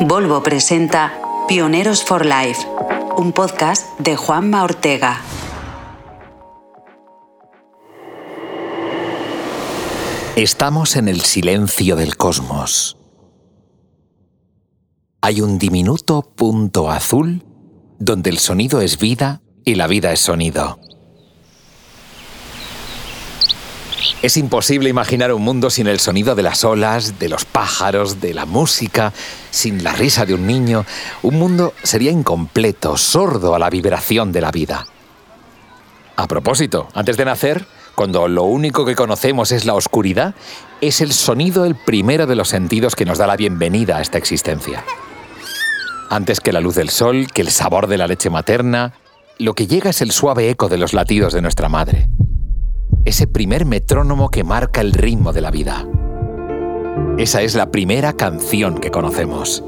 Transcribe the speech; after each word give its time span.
Volvo 0.00 0.42
presenta 0.42 1.14
Pioneros 1.48 2.04
for 2.04 2.26
Life, 2.26 2.66
un 3.16 3.32
podcast 3.32 3.98
de 3.98 4.14
Juanma 4.14 4.62
Ortega. 4.62 5.22
Estamos 10.36 10.96
en 10.96 11.08
el 11.08 11.22
silencio 11.22 11.96
del 11.96 12.18
cosmos. 12.18 12.98
Hay 15.22 15.40
un 15.40 15.58
diminuto 15.58 16.20
punto 16.20 16.90
azul 16.90 17.42
donde 17.98 18.28
el 18.28 18.36
sonido 18.36 18.82
es 18.82 18.98
vida 18.98 19.40
y 19.64 19.76
la 19.76 19.86
vida 19.86 20.12
es 20.12 20.20
sonido. 20.20 20.78
Es 24.22 24.36
imposible 24.36 24.88
imaginar 24.88 25.32
un 25.32 25.42
mundo 25.42 25.70
sin 25.70 25.86
el 25.86 26.00
sonido 26.00 26.34
de 26.34 26.42
las 26.42 26.64
olas, 26.64 27.18
de 27.18 27.28
los 27.28 27.44
pájaros, 27.44 28.20
de 28.20 28.34
la 28.34 28.46
música, 28.46 29.12
sin 29.50 29.84
la 29.84 29.92
risa 29.92 30.26
de 30.26 30.34
un 30.34 30.46
niño. 30.46 30.84
Un 31.22 31.38
mundo 31.38 31.74
sería 31.82 32.10
incompleto, 32.10 32.96
sordo 32.96 33.54
a 33.54 33.58
la 33.58 33.70
vibración 33.70 34.32
de 34.32 34.40
la 34.40 34.50
vida. 34.50 34.86
A 36.16 36.26
propósito, 36.26 36.88
antes 36.94 37.16
de 37.16 37.24
nacer, 37.24 37.66
cuando 37.94 38.28
lo 38.28 38.44
único 38.44 38.84
que 38.84 38.94
conocemos 38.94 39.52
es 39.52 39.64
la 39.64 39.74
oscuridad, 39.74 40.34
es 40.80 41.00
el 41.00 41.12
sonido 41.12 41.64
el 41.64 41.74
primero 41.74 42.26
de 42.26 42.36
los 42.36 42.48
sentidos 42.48 42.96
que 42.96 43.04
nos 43.04 43.18
da 43.18 43.26
la 43.26 43.36
bienvenida 43.36 43.98
a 43.98 44.02
esta 44.02 44.18
existencia. 44.18 44.84
Antes 46.10 46.40
que 46.40 46.52
la 46.52 46.60
luz 46.60 46.74
del 46.74 46.90
sol, 46.90 47.28
que 47.32 47.42
el 47.42 47.50
sabor 47.50 47.86
de 47.86 47.98
la 47.98 48.06
leche 48.06 48.30
materna, 48.30 48.92
lo 49.38 49.54
que 49.54 49.66
llega 49.66 49.90
es 49.90 50.00
el 50.00 50.12
suave 50.12 50.50
eco 50.50 50.68
de 50.68 50.78
los 50.78 50.94
latidos 50.94 51.32
de 51.32 51.42
nuestra 51.42 51.68
madre 51.68 52.08
ese 53.06 53.28
primer 53.28 53.64
metrónomo 53.64 54.28
que 54.30 54.44
marca 54.44 54.80
el 54.80 54.92
ritmo 54.92 55.32
de 55.32 55.40
la 55.40 55.50
vida. 55.50 55.86
Esa 57.16 57.40
es 57.40 57.54
la 57.54 57.70
primera 57.70 58.12
canción 58.14 58.78
que 58.78 58.90
conocemos. 58.90 59.62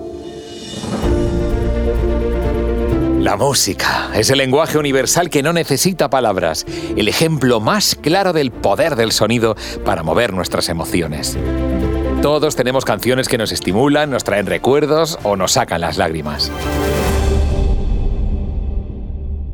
La 3.21 3.37
música 3.37 4.10
es 4.15 4.30
el 4.30 4.38
lenguaje 4.38 4.77
universal 4.77 5.30
que 5.30 5.43
no 5.43 5.52
necesita 5.52 6.10
palabras, 6.10 6.66
el 6.96 7.09
ejemplo 7.09 7.60
más 7.60 7.95
claro 7.95 8.32
del 8.32 8.51
poder 8.51 8.96
del 8.96 9.12
sonido 9.12 9.57
para 9.84 10.02
mover 10.02 10.32
nuestras 10.32 10.68
emociones. 10.68 11.38
Todos 12.23 12.57
tenemos 12.57 12.84
canciones 12.84 13.29
que 13.29 13.38
nos 13.38 13.52
estimulan, 13.52 14.10
nos 14.10 14.24
traen 14.24 14.46
recuerdos 14.46 15.18
o 15.23 15.37
nos 15.37 15.52
sacan 15.52 15.80
las 15.80 15.96
lágrimas. 15.96 16.51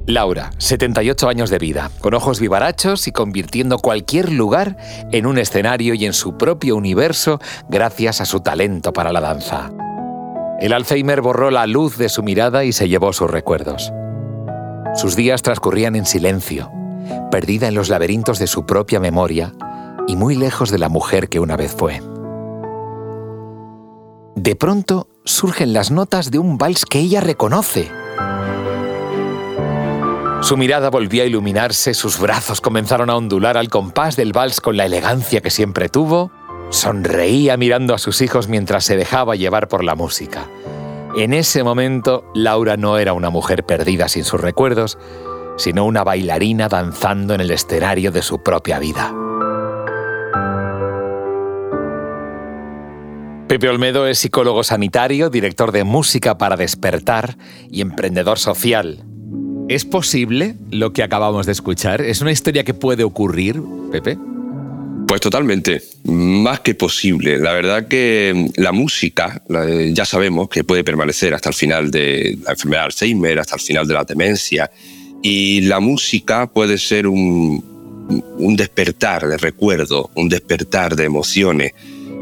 Laura, 0.06 0.50
78 0.58 1.28
años 1.30 1.48
de 1.48 1.58
vida, 1.58 1.90
con 2.00 2.12
ojos 2.12 2.38
vivarachos 2.38 3.08
y 3.08 3.12
convirtiendo 3.12 3.78
cualquier 3.78 4.30
lugar 4.30 4.76
en 5.12 5.24
un 5.24 5.38
escenario 5.38 5.94
y 5.94 6.04
en 6.04 6.12
su 6.12 6.36
propio 6.36 6.76
universo 6.76 7.40
gracias 7.70 8.20
a 8.20 8.26
su 8.26 8.40
talento 8.40 8.92
para 8.92 9.12
la 9.12 9.22
danza. 9.22 9.70
El 10.60 10.74
Alzheimer 10.74 11.22
borró 11.22 11.50
la 11.50 11.66
luz 11.66 11.96
de 11.96 12.10
su 12.10 12.22
mirada 12.22 12.64
y 12.64 12.72
se 12.72 12.86
llevó 12.86 13.14
sus 13.14 13.30
recuerdos. 13.30 13.92
Sus 14.94 15.16
días 15.16 15.40
transcurrían 15.40 15.96
en 15.96 16.04
silencio, 16.04 16.70
perdida 17.30 17.66
en 17.66 17.74
los 17.74 17.88
laberintos 17.88 18.38
de 18.38 18.46
su 18.46 18.66
propia 18.66 19.00
memoria 19.00 19.54
y 20.06 20.16
muy 20.16 20.36
lejos 20.36 20.70
de 20.70 20.78
la 20.78 20.90
mujer 20.90 21.30
que 21.30 21.40
una 21.40 21.56
vez 21.56 21.72
fue. 21.72 22.02
De 24.36 24.54
pronto 24.54 25.08
surgen 25.24 25.72
las 25.72 25.90
notas 25.90 26.30
de 26.30 26.38
un 26.38 26.58
vals 26.58 26.84
que 26.84 26.98
ella 26.98 27.22
reconoce 27.22 27.90
su 30.44 30.58
mirada 30.58 30.90
volvió 30.90 31.22
a 31.22 31.26
iluminarse, 31.26 31.94
sus 31.94 32.20
brazos 32.20 32.60
comenzaron 32.60 33.08
a 33.08 33.16
ondular 33.16 33.56
al 33.56 33.70
compás 33.70 34.14
del 34.14 34.34
vals 34.34 34.60
con 34.60 34.76
la 34.76 34.84
elegancia 34.84 35.40
que 35.40 35.48
siempre 35.48 35.88
tuvo. 35.88 36.30
Sonreía 36.68 37.56
mirando 37.56 37.94
a 37.94 37.98
sus 37.98 38.20
hijos 38.20 38.46
mientras 38.46 38.84
se 38.84 38.98
dejaba 38.98 39.36
llevar 39.36 39.68
por 39.68 39.82
la 39.82 39.94
música. 39.94 40.50
En 41.16 41.32
ese 41.32 41.64
momento, 41.64 42.30
Laura 42.34 42.76
no 42.76 42.98
era 42.98 43.14
una 43.14 43.30
mujer 43.30 43.64
perdida 43.64 44.06
sin 44.08 44.24
sus 44.24 44.38
recuerdos, 44.38 44.98
sino 45.56 45.86
una 45.86 46.04
bailarina 46.04 46.68
danzando 46.68 47.32
en 47.32 47.40
el 47.40 47.50
escenario 47.50 48.12
de 48.12 48.20
su 48.20 48.42
propia 48.42 48.78
vida. 48.78 49.14
Pepe 53.48 53.70
Olmedo 53.70 54.06
es 54.06 54.18
psicólogo 54.18 54.62
sanitario, 54.62 55.30
director 55.30 55.72
de 55.72 55.84
Música 55.84 56.36
para 56.36 56.58
Despertar 56.58 57.38
y 57.70 57.80
emprendedor 57.80 58.38
social. 58.38 59.06
¿Es 59.68 59.86
posible 59.86 60.56
lo 60.70 60.92
que 60.92 61.02
acabamos 61.02 61.46
de 61.46 61.52
escuchar? 61.52 62.02
¿Es 62.02 62.20
una 62.20 62.30
historia 62.30 62.64
que 62.64 62.74
puede 62.74 63.02
ocurrir, 63.02 63.62
Pepe? 63.90 64.18
Pues 65.06 65.22
totalmente, 65.22 65.82
más 66.04 66.60
que 66.60 66.74
posible. 66.74 67.38
La 67.38 67.52
verdad 67.52 67.88
que 67.88 68.50
la 68.56 68.72
música, 68.72 69.42
ya 69.92 70.04
sabemos 70.04 70.50
que 70.50 70.64
puede 70.64 70.84
permanecer 70.84 71.32
hasta 71.32 71.48
el 71.48 71.54
final 71.54 71.90
de 71.90 72.38
la 72.44 72.52
enfermedad 72.52 72.82
de 72.82 72.86
Alzheimer, 72.86 73.38
hasta 73.38 73.54
el 73.54 73.60
final 73.62 73.88
de 73.88 73.94
la 73.94 74.04
demencia, 74.04 74.70
y 75.22 75.62
la 75.62 75.80
música 75.80 76.46
puede 76.46 76.76
ser 76.76 77.06
un, 77.06 77.64
un 78.38 78.56
despertar 78.56 79.26
de 79.26 79.38
recuerdo, 79.38 80.10
un 80.14 80.28
despertar 80.28 80.94
de 80.94 81.04
emociones 81.04 81.72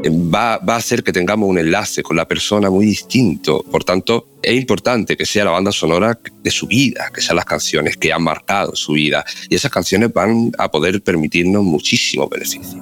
va, 0.09 0.55
a 0.55 0.75
hacer 0.75 1.03
que 1.03 1.11
tengamos 1.11 1.49
un 1.49 1.57
enlace 1.57 2.03
con 2.03 2.17
la 2.17 2.27
persona 2.27 2.69
muy 2.69 2.85
distinto. 2.85 3.63
Por 3.63 3.83
tanto, 3.83 4.27
es 4.41 4.55
importante 4.55 5.15
que 5.15 5.25
sea 5.25 5.45
la 5.45 5.51
banda 5.51 5.71
sonora 5.71 6.19
de 6.41 6.51
su 6.51 6.67
vida, 6.67 7.11
que 7.13 7.21
sean 7.21 7.37
las 7.37 7.45
canciones 7.45 7.97
que 7.97 8.11
han 8.11 8.23
marcado 8.23 8.75
su 8.75 8.93
vida. 8.93 9.23
Y 9.49 9.55
esas 9.55 9.71
canciones 9.71 10.11
van 10.13 10.51
a 10.57 10.69
poder 10.69 11.01
permitirnos 11.01 11.63
muchísimos 11.63 12.29
beneficios. 12.29 12.77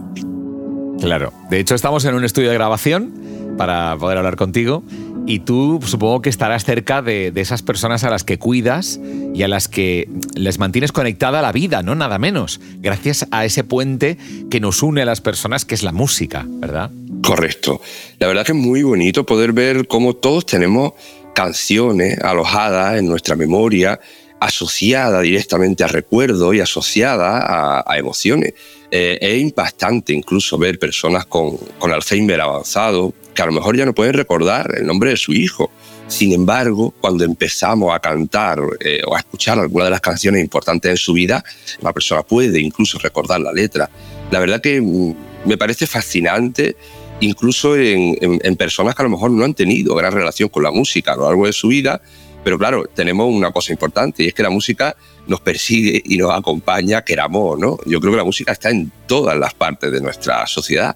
Claro. 0.99 1.33
De 1.49 1.59
hecho, 1.59 1.75
estamos 1.75 2.05
en 2.05 2.15
un 2.15 2.23
estudio 2.23 2.49
de 2.49 2.55
grabación 2.55 3.55
para 3.57 3.97
poder 3.97 4.17
hablar 4.17 4.35
contigo. 4.35 4.83
Y 5.31 5.39
tú 5.39 5.79
supongo 5.85 6.21
que 6.21 6.29
estarás 6.29 6.65
cerca 6.65 7.01
de, 7.01 7.31
esas 7.37 7.61
personas 7.61 8.03
a 8.03 8.09
las 8.09 8.25
que 8.25 8.37
cuidas 8.37 8.99
y 9.33 9.43
a 9.43 9.47
las 9.47 9.69
que 9.69 10.09
les 10.35 10.59
mantienes 10.59 10.91
conectada 10.91 11.39
a 11.39 11.41
la 11.41 11.53
vida, 11.53 11.83
¿no? 11.83 11.95
Nada 11.95 12.19
menos. 12.19 12.59
Gracias 12.79 13.25
a 13.31 13.45
ese 13.45 13.63
puente 13.63 14.17
que 14.49 14.59
nos 14.59 14.83
une 14.83 15.03
a 15.03 15.05
las 15.05 15.21
personas, 15.21 15.63
que 15.63 15.73
es 15.73 15.83
la 15.83 15.93
música, 15.93 16.45
¿verdad? 16.45 16.91
Correcto. 17.23 17.79
La 18.19 18.27
verdad 18.27 18.45
que 18.45 18.51
es 18.51 18.57
muy 18.57 18.83
bonito 18.83 19.25
poder 19.25 19.53
ver 19.53 19.87
cómo 19.87 20.17
todos 20.17 20.45
tenemos 20.45 20.95
canciones 21.33 22.19
alojadas 22.19 22.99
en 22.99 23.07
nuestra 23.07 23.37
memoria, 23.37 24.01
asociadas 24.41 25.23
directamente 25.23 25.85
a 25.85 25.87
recuerdos 25.87 26.53
y 26.55 26.59
asociadas 26.59 27.41
a, 27.87 27.97
emociones. 27.97 28.53
Eh, 28.93 29.17
es 29.21 29.41
impactante 29.41 30.11
incluso 30.11 30.57
ver 30.57 30.77
personas 30.77 31.25
con, 31.25 31.57
Alzheimer 31.81 32.41
avanzado 32.41 33.13
que 33.33 33.41
a 33.41 33.45
lo 33.45 33.53
mejor 33.53 33.77
ya 33.77 33.85
no 33.85 33.95
pueden 33.95 34.13
recordar 34.13 34.75
el 34.77 34.85
nombre 34.85 35.11
de 35.11 35.17
su 35.17 35.31
hijo. 35.31 35.71
Sin 36.09 36.33
embargo, 36.33 36.93
cuando 36.99 37.23
empezamos 37.23 37.95
a 37.95 37.99
cantar 37.99 38.59
eh, 38.81 39.01
o 39.07 39.15
a 39.15 39.19
escuchar 39.19 39.57
alguna 39.57 39.85
de 39.85 39.91
las 39.91 40.01
canciones 40.01 40.43
importantes 40.43 40.91
en 40.91 40.97
su 40.97 41.13
vida, 41.13 41.41
la 41.79 41.93
persona 41.93 42.21
puede 42.23 42.59
incluso 42.59 42.99
recordar 42.99 43.39
la 43.39 43.53
letra. 43.53 43.89
La 44.29 44.39
verdad 44.39 44.59
que 44.59 44.81
mm, 44.81 45.15
me 45.45 45.57
parece 45.57 45.87
fascinante 45.87 46.75
incluso 47.21 47.77
en, 47.77 48.17
personas 48.57 48.95
que 48.95 49.01
a 49.03 49.05
lo 49.05 49.11
mejor 49.11 49.31
no 49.31 49.45
han 49.45 49.53
tenido 49.53 49.95
gran 49.95 50.11
relación 50.11 50.49
con 50.49 50.63
la 50.63 50.71
música 50.71 51.13
a 51.13 51.15
lo 51.15 51.25
largo 51.25 51.45
de 51.45 51.53
su 51.53 51.69
vida, 51.69 52.01
pero 52.43 52.57
claro, 52.57 52.85
tenemos 52.93 53.27
una 53.27 53.51
cosa 53.51 53.71
importante 53.71 54.23
y 54.23 54.27
es 54.27 54.33
que 54.33 54.43
la 54.43 54.49
música 54.49 54.95
nos 55.27 55.41
persigue 55.41 56.01
y 56.03 56.17
nos 56.17 56.31
acompaña, 56.31 57.03
queramos 57.03 57.59
no. 57.59 57.77
Yo 57.85 57.99
creo 57.99 58.13
que 58.13 58.17
la 58.17 58.23
música 58.23 58.51
está 58.51 58.69
en 58.69 58.91
todas 59.07 59.37
las 59.37 59.53
partes 59.53 59.91
de 59.91 60.01
nuestra 60.01 60.45
sociedad. 60.47 60.95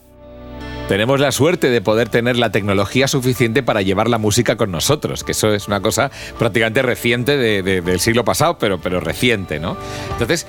Tenemos 0.88 1.20
la 1.20 1.32
suerte 1.32 1.72
de 1.72 1.82
poder 1.82 2.10
tener 2.10 2.38
la 2.38 2.52
tecnología 2.52 3.08
suficiente 3.08 3.64
para 3.64 3.82
llevar 3.82 4.08
la 4.08 4.20
música 4.20 4.56
con 4.56 4.72
nosotros, 4.72 5.24
que 5.24 5.32
eso 5.32 5.52
es 5.52 5.68
una 5.68 5.82
cosa 5.82 6.12
prácticamente 6.38 6.84
reciente 6.84 7.38
del 7.38 8.00
siglo 8.00 8.24
pasado, 8.24 8.60
pero, 8.60 8.80
pero 8.80 9.00
reciente, 9.00 9.60
¿no? 9.60 9.78
Entonces, 10.12 10.46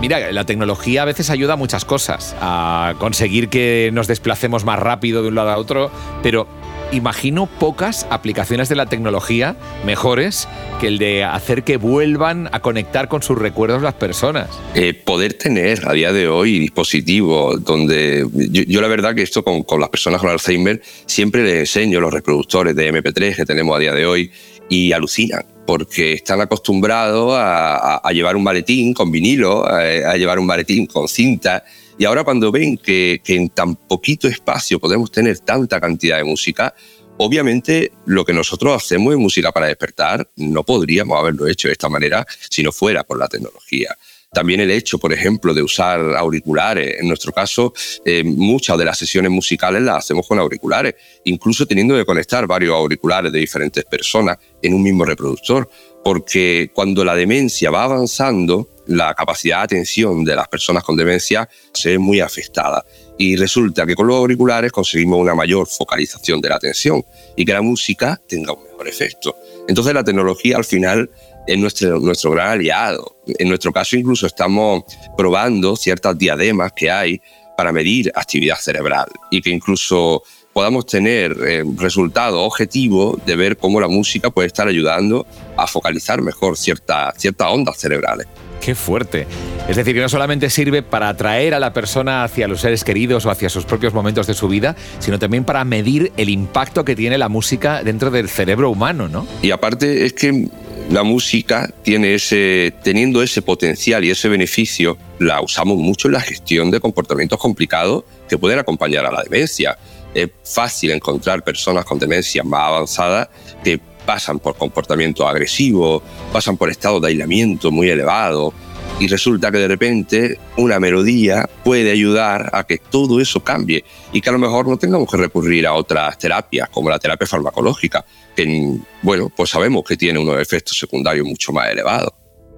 Mira, 0.00 0.30
la 0.30 0.44
tecnología 0.44 1.02
a 1.02 1.04
veces 1.06 1.30
ayuda 1.30 1.54
a 1.54 1.56
muchas 1.56 1.86
cosas, 1.86 2.36
a 2.40 2.94
conseguir 2.98 3.48
que 3.48 3.88
nos 3.94 4.06
desplacemos 4.06 4.62
más 4.62 4.78
rápido 4.78 5.22
de 5.22 5.28
un 5.28 5.34
lado 5.36 5.50
a 5.50 5.56
otro, 5.56 5.90
pero 6.22 6.46
imagino 6.92 7.46
pocas 7.46 8.06
aplicaciones 8.10 8.68
de 8.68 8.76
la 8.76 8.86
tecnología 8.86 9.56
mejores 9.84 10.48
que 10.80 10.88
el 10.88 10.98
de 10.98 11.24
hacer 11.24 11.64
que 11.64 11.76
vuelvan 11.76 12.48
a 12.52 12.60
conectar 12.60 13.08
con 13.08 13.22
sus 13.22 13.38
recuerdos 13.38 13.82
las 13.82 13.94
personas. 13.94 14.48
Eh, 14.74 14.94
poder 14.94 15.34
tener 15.34 15.88
a 15.88 15.92
día 15.92 16.12
de 16.12 16.28
hoy 16.28 16.58
dispositivos 16.58 17.64
donde 17.64 18.26
yo, 18.50 18.80
la 18.80 18.88
verdad 18.88 19.14
que 19.14 19.22
esto 19.22 19.42
con, 19.42 19.62
con, 19.62 19.80
las 19.80 19.90
personas 19.90 20.20
con 20.20 20.30
Alzheimer 20.30 20.80
siempre 21.06 21.42
les 21.42 21.60
enseño 21.60 22.00
los 22.00 22.12
reproductores 22.12 22.74
de 22.76 22.92
MP3 22.92 23.36
que 23.36 23.44
tenemos 23.44 23.76
a 23.76 23.80
día 23.80 23.92
de 23.92 24.06
hoy 24.06 24.30
y 24.68 24.92
alucinan 24.92 25.44
porque 25.66 26.14
están 26.14 26.40
acostumbrados 26.40 27.32
a, 27.36 28.00
llevar 28.12 28.36
un 28.36 28.44
maletín 28.44 28.94
con 28.94 29.10
vinilo, 29.10 29.66
a, 29.66 30.16
llevar 30.16 30.38
un 30.38 30.46
maletín 30.46 30.86
con 30.86 31.08
cinta, 31.08 31.64
y 31.98 32.04
ahora 32.04 32.24
cuando 32.24 32.52
ven 32.52 32.76
que, 32.76 33.20
en 33.26 33.48
tan 33.48 33.74
poquito 33.74 34.28
espacio 34.28 34.78
podemos 34.78 35.10
tener 35.10 35.38
tanta 35.40 35.80
cantidad 35.80 36.18
de 36.18 36.24
música, 36.24 36.74
obviamente 37.16 37.92
lo 38.04 38.24
que 38.24 38.32
nosotros 38.32 38.82
hacemos 38.82 39.14
en 39.14 39.20
música 39.20 39.52
para 39.52 39.66
despertar 39.66 40.28
no 40.36 40.62
podríamos 40.62 41.18
haberlo 41.18 41.46
hecho 41.46 41.68
de 41.68 41.72
esta 41.72 41.88
manera 41.88 42.26
si 42.50 42.62
no 42.62 42.72
fuera 42.72 43.04
por 43.04 43.18
la 43.18 43.28
tecnología. 43.28 43.96
También 44.32 44.60
el 44.60 44.70
hecho, 44.70 44.98
por 44.98 45.14
ejemplo, 45.14 45.54
de 45.54 45.62
usar 45.62 45.98
auriculares. 46.14 47.00
En 47.00 47.08
nuestro 47.08 47.32
caso, 47.32 47.72
eh, 48.04 48.22
muchas 48.22 48.76
de 48.76 48.84
las 48.84 48.98
sesiones 48.98 49.30
musicales 49.30 49.80
las 49.80 49.98
hacemos 49.98 50.26
con 50.26 50.38
auriculares, 50.38 50.94
incluso 51.24 51.64
teniendo 51.64 51.94
que 51.94 52.04
conectar 52.04 52.46
varios 52.46 52.74
auriculares 52.74 53.32
de 53.32 53.38
diferentes 53.38 53.84
personas 53.86 54.36
en 54.60 54.74
un 54.74 54.82
mismo 54.82 55.06
reproductor, 55.06 55.70
porque 56.06 56.70
cuando 56.72 57.04
la 57.04 57.16
demencia 57.16 57.68
va 57.68 57.82
avanzando, 57.82 58.68
la 58.86 59.12
capacidad 59.12 59.56
de 59.56 59.64
atención 59.64 60.24
de 60.24 60.36
las 60.36 60.46
personas 60.46 60.84
con 60.84 60.96
demencia 60.96 61.48
se 61.72 61.90
ve 61.90 61.98
muy 61.98 62.20
afectada. 62.20 62.86
Y 63.18 63.34
resulta 63.34 63.84
que 63.84 63.96
con 63.96 64.06
los 64.06 64.14
auriculares 64.14 64.70
conseguimos 64.70 65.18
una 65.18 65.34
mayor 65.34 65.66
focalización 65.66 66.40
de 66.40 66.48
la 66.48 66.54
atención 66.54 67.04
y 67.34 67.44
que 67.44 67.52
la 67.52 67.60
música 67.60 68.22
tenga 68.28 68.52
un 68.52 68.62
mejor 68.62 68.86
efecto. 68.86 69.34
Entonces 69.66 69.92
la 69.94 70.04
tecnología 70.04 70.56
al 70.56 70.64
final 70.64 71.10
es 71.44 71.58
nuestro, 71.58 71.98
nuestro 71.98 72.30
gran 72.30 72.50
aliado. 72.50 73.16
En 73.26 73.48
nuestro 73.48 73.72
caso 73.72 73.96
incluso 73.96 74.28
estamos 74.28 74.84
probando 75.16 75.74
ciertas 75.74 76.16
diademas 76.16 76.70
que 76.70 76.88
hay 76.88 77.20
para 77.56 77.72
medir 77.72 78.12
actividad 78.14 78.58
cerebral 78.58 79.08
y 79.32 79.42
que 79.42 79.50
incluso 79.50 80.22
podamos 80.56 80.86
tener 80.86 81.36
eh, 81.46 81.62
resultados 81.76 82.40
objetivos 82.42 83.18
de 83.26 83.36
ver 83.36 83.58
cómo 83.58 83.78
la 83.78 83.88
música 83.88 84.30
puede 84.30 84.46
estar 84.46 84.66
ayudando 84.66 85.26
a 85.54 85.66
focalizar 85.66 86.22
mejor 86.22 86.56
ciertas 86.56 87.14
ondas 87.46 87.76
cerebrales. 87.76 88.26
Qué 88.62 88.74
fuerte. 88.74 89.26
Es 89.68 89.76
decir, 89.76 89.94
que 89.94 90.00
no 90.00 90.08
solamente 90.08 90.48
sirve 90.48 90.82
para 90.82 91.10
atraer 91.10 91.52
a 91.52 91.60
la 91.60 91.74
persona 91.74 92.24
hacia 92.24 92.48
los 92.48 92.62
seres 92.62 92.84
queridos 92.84 93.26
o 93.26 93.30
hacia 93.30 93.50
sus 93.50 93.66
propios 93.66 93.92
momentos 93.92 94.26
de 94.26 94.32
su 94.32 94.48
vida, 94.48 94.74
sino 94.98 95.18
también 95.18 95.44
para 95.44 95.62
medir 95.66 96.10
el 96.16 96.30
impacto 96.30 96.86
que 96.86 96.96
tiene 96.96 97.18
la 97.18 97.28
música 97.28 97.82
dentro 97.82 98.10
del 98.10 98.30
cerebro 98.30 98.70
humano, 98.70 99.08
¿no? 99.08 99.26
Y 99.42 99.50
aparte 99.50 100.06
es 100.06 100.14
que 100.14 100.48
la 100.88 101.02
música 101.02 101.68
tiene 101.82 102.14
ese, 102.14 102.72
teniendo 102.82 103.22
ese 103.22 103.42
potencial 103.42 104.06
y 104.06 104.10
ese 104.10 104.30
beneficio, 104.30 104.96
la 105.18 105.42
usamos 105.42 105.76
mucho 105.76 106.08
en 106.08 106.14
la 106.14 106.20
gestión 106.20 106.70
de 106.70 106.80
comportamientos 106.80 107.38
complicados 107.38 108.04
que 108.26 108.38
pueden 108.38 108.58
acompañar 108.58 109.04
a 109.04 109.12
la 109.12 109.22
demencia. 109.22 109.76
Es 110.16 110.30
fácil 110.44 110.92
encontrar 110.92 111.44
personas 111.44 111.84
con 111.84 111.98
demencia 111.98 112.42
más 112.42 112.62
avanzada 112.62 113.28
que 113.62 113.78
pasan 114.06 114.38
por 114.38 114.56
comportamiento 114.56 115.28
agresivo, 115.28 116.02
pasan 116.32 116.56
por 116.56 116.70
estados 116.70 117.02
de 117.02 117.08
aislamiento 117.08 117.70
muy 117.70 117.90
elevados 117.90 118.54
y 118.98 119.08
resulta 119.08 119.52
que 119.52 119.58
de 119.58 119.68
repente 119.68 120.38
una 120.56 120.80
melodía 120.80 121.46
puede 121.62 121.90
ayudar 121.90 122.48
a 122.54 122.64
que 122.64 122.78
todo 122.78 123.20
eso 123.20 123.44
cambie 123.44 123.84
y 124.10 124.22
que 124.22 124.30
a 124.30 124.32
lo 124.32 124.38
mejor 124.38 124.66
no 124.66 124.78
tengamos 124.78 125.10
que 125.10 125.18
recurrir 125.18 125.66
a 125.66 125.74
otras 125.74 126.16
terapias 126.16 126.70
como 126.70 126.88
la 126.88 126.98
terapia 126.98 127.26
farmacológica, 127.26 128.02
que 128.34 128.78
bueno, 129.02 129.30
pues 129.36 129.50
sabemos 129.50 129.84
que 129.84 129.98
tiene 129.98 130.18
unos 130.18 130.40
efectos 130.40 130.78
secundarios 130.78 131.26
mucho 131.26 131.52
más 131.52 131.68
elevados. 131.68 132.14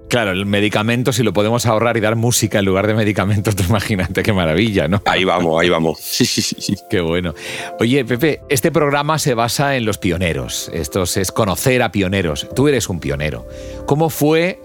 Claro, 0.09 0.31
el 0.31 0.47
medicamento, 0.47 1.13
si 1.13 1.21
lo 1.21 1.33
podemos 1.33 1.67
ahorrar 1.67 1.95
y 1.95 1.99
dar 1.99 2.15
música 2.15 2.57
en 2.57 2.65
lugar 2.65 2.87
de 2.87 2.95
medicamentos, 2.95 3.55
tú 3.55 3.63
imagínate 3.69 4.23
qué 4.23 4.33
maravilla, 4.33 4.87
¿no? 4.87 5.03
Ahí 5.05 5.23
vamos, 5.23 5.61
ahí 5.61 5.69
vamos. 5.69 5.99
Sí, 5.99 6.25
sí, 6.25 6.41
sí. 6.41 6.75
Qué 6.89 6.99
bueno. 6.99 7.35
Oye, 7.79 8.03
Pepe, 8.03 8.41
este 8.49 8.71
programa 8.71 9.19
se 9.19 9.35
basa 9.35 9.75
en 9.75 9.85
los 9.85 9.99
pioneros. 9.99 10.71
Esto 10.73 11.03
es 11.03 11.31
conocer 11.31 11.83
a 11.83 11.91
pioneros. 11.91 12.47
Tú 12.55 12.67
eres 12.67 12.89
un 12.89 12.99
pionero. 12.99 13.47
¿Cómo 13.85 14.09
fue 14.09 14.59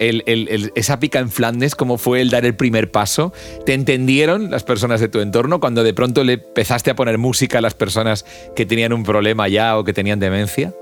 esa 0.75 0.99
pica 0.99 1.19
en 1.19 1.31
Flandes? 1.31 1.75
¿Cómo 1.75 1.99
fue 1.99 2.23
el 2.23 2.31
dar 2.31 2.47
el 2.47 2.55
primer 2.55 2.91
paso? 2.91 3.35
¿Te 3.67 3.75
entendieron 3.75 4.51
las 4.51 4.65
personas 4.65 5.01
de 5.01 5.09
tu 5.09 5.21
entorno 5.21 5.61
cuando 5.61 5.83
de 5.83 5.93
pronto 5.93 6.25
le 6.25 6.35
empezaste 6.35 6.91
a 6.91 6.97
poner 6.97 7.19
música 7.19 7.59
a 7.59 7.61
las 7.61 7.75
personas 7.75 8.25
que 8.57 8.65
tenían 8.65 8.95
un 8.95 9.03
problema 9.03 9.47
ya 9.49 9.77
o 9.77 9.85
que 9.85 9.93
tenían 9.93 10.21
demencia? 10.21 10.73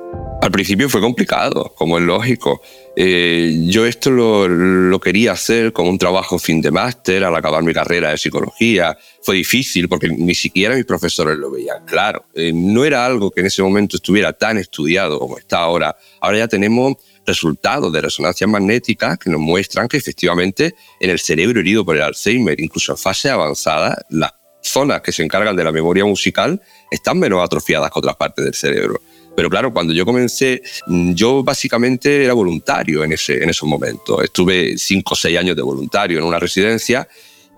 Al 0.42 0.50
principio 0.50 0.88
fue 0.88 1.00
complicado, 1.00 1.72
como 1.76 1.98
es 1.98 2.04
lógico. 2.04 2.62
Eh, 2.96 3.60
yo 3.68 3.86
esto 3.86 4.10
lo, 4.10 4.98
quería 4.98 5.30
hacer 5.30 5.72
como 5.72 5.88
un 5.88 5.98
trabajo 5.98 6.36
fin 6.36 6.60
de 6.60 6.72
máster 6.72 7.22
al 7.22 7.36
acabar 7.36 7.62
mi 7.62 7.72
carrera 7.72 8.10
de 8.10 8.18
psicología. 8.18 8.98
Fue 9.22 9.36
difícil 9.36 9.88
porque 9.88 10.08
ni 10.08 10.34
siquiera 10.34 10.74
mis 10.74 10.84
profesores 10.84 11.38
lo 11.38 11.48
veían 11.48 11.84
claro. 11.86 12.24
Eh, 12.34 12.50
no 12.52 12.84
era 12.84 13.06
algo 13.06 13.30
que 13.30 13.38
en 13.38 13.46
ese 13.46 13.62
momento 13.62 13.94
estuviera 13.94 14.32
tan 14.32 14.58
estudiado 14.58 15.20
como 15.20 15.38
está 15.38 15.58
ahora. 15.58 15.96
Ahora 16.20 16.38
ya 16.38 16.48
tenemos 16.48 16.96
resultados 17.24 17.92
de 17.92 18.00
resonancia 18.00 18.48
magnética 18.48 19.16
que 19.18 19.30
nos 19.30 19.40
muestran 19.40 19.86
que 19.86 19.96
efectivamente 19.96 20.74
en 20.98 21.10
el 21.10 21.20
cerebro 21.20 21.60
herido 21.60 21.84
por 21.84 21.94
el 21.94 22.02
Alzheimer, 22.02 22.60
incluso 22.60 22.90
en 22.90 22.98
fase 22.98 23.30
avanzada, 23.30 23.96
las 24.10 24.32
zonas 24.60 25.02
que 25.02 25.12
se 25.12 25.22
encargan 25.22 25.54
de 25.54 25.62
la 25.62 25.70
memoria 25.70 26.04
musical 26.04 26.60
están 26.90 27.20
menos 27.20 27.44
atrofiadas 27.44 27.92
que 27.92 27.98
otras 28.00 28.16
partes 28.16 28.44
del 28.44 28.54
cerebro. 28.54 29.00
Pero 29.34 29.48
claro, 29.48 29.72
cuando 29.72 29.92
yo 29.92 30.04
comencé, 30.04 30.62
mm, 30.86 31.12
yo 31.12 31.42
básicamente 31.42 32.24
era 32.24 32.34
voluntario 32.34 33.04
en, 33.04 33.12
ese, 33.12 33.42
en 33.42 33.50
esos 33.50 33.68
momentos. 33.68 34.22
Estuve 34.22 34.76
cinco 34.76 35.14
o 35.14 35.16
seis 35.16 35.38
años 35.38 35.56
de 35.56 35.62
voluntario 35.62 36.18
en 36.18 36.24
una 36.24 36.38
residencia 36.38 37.08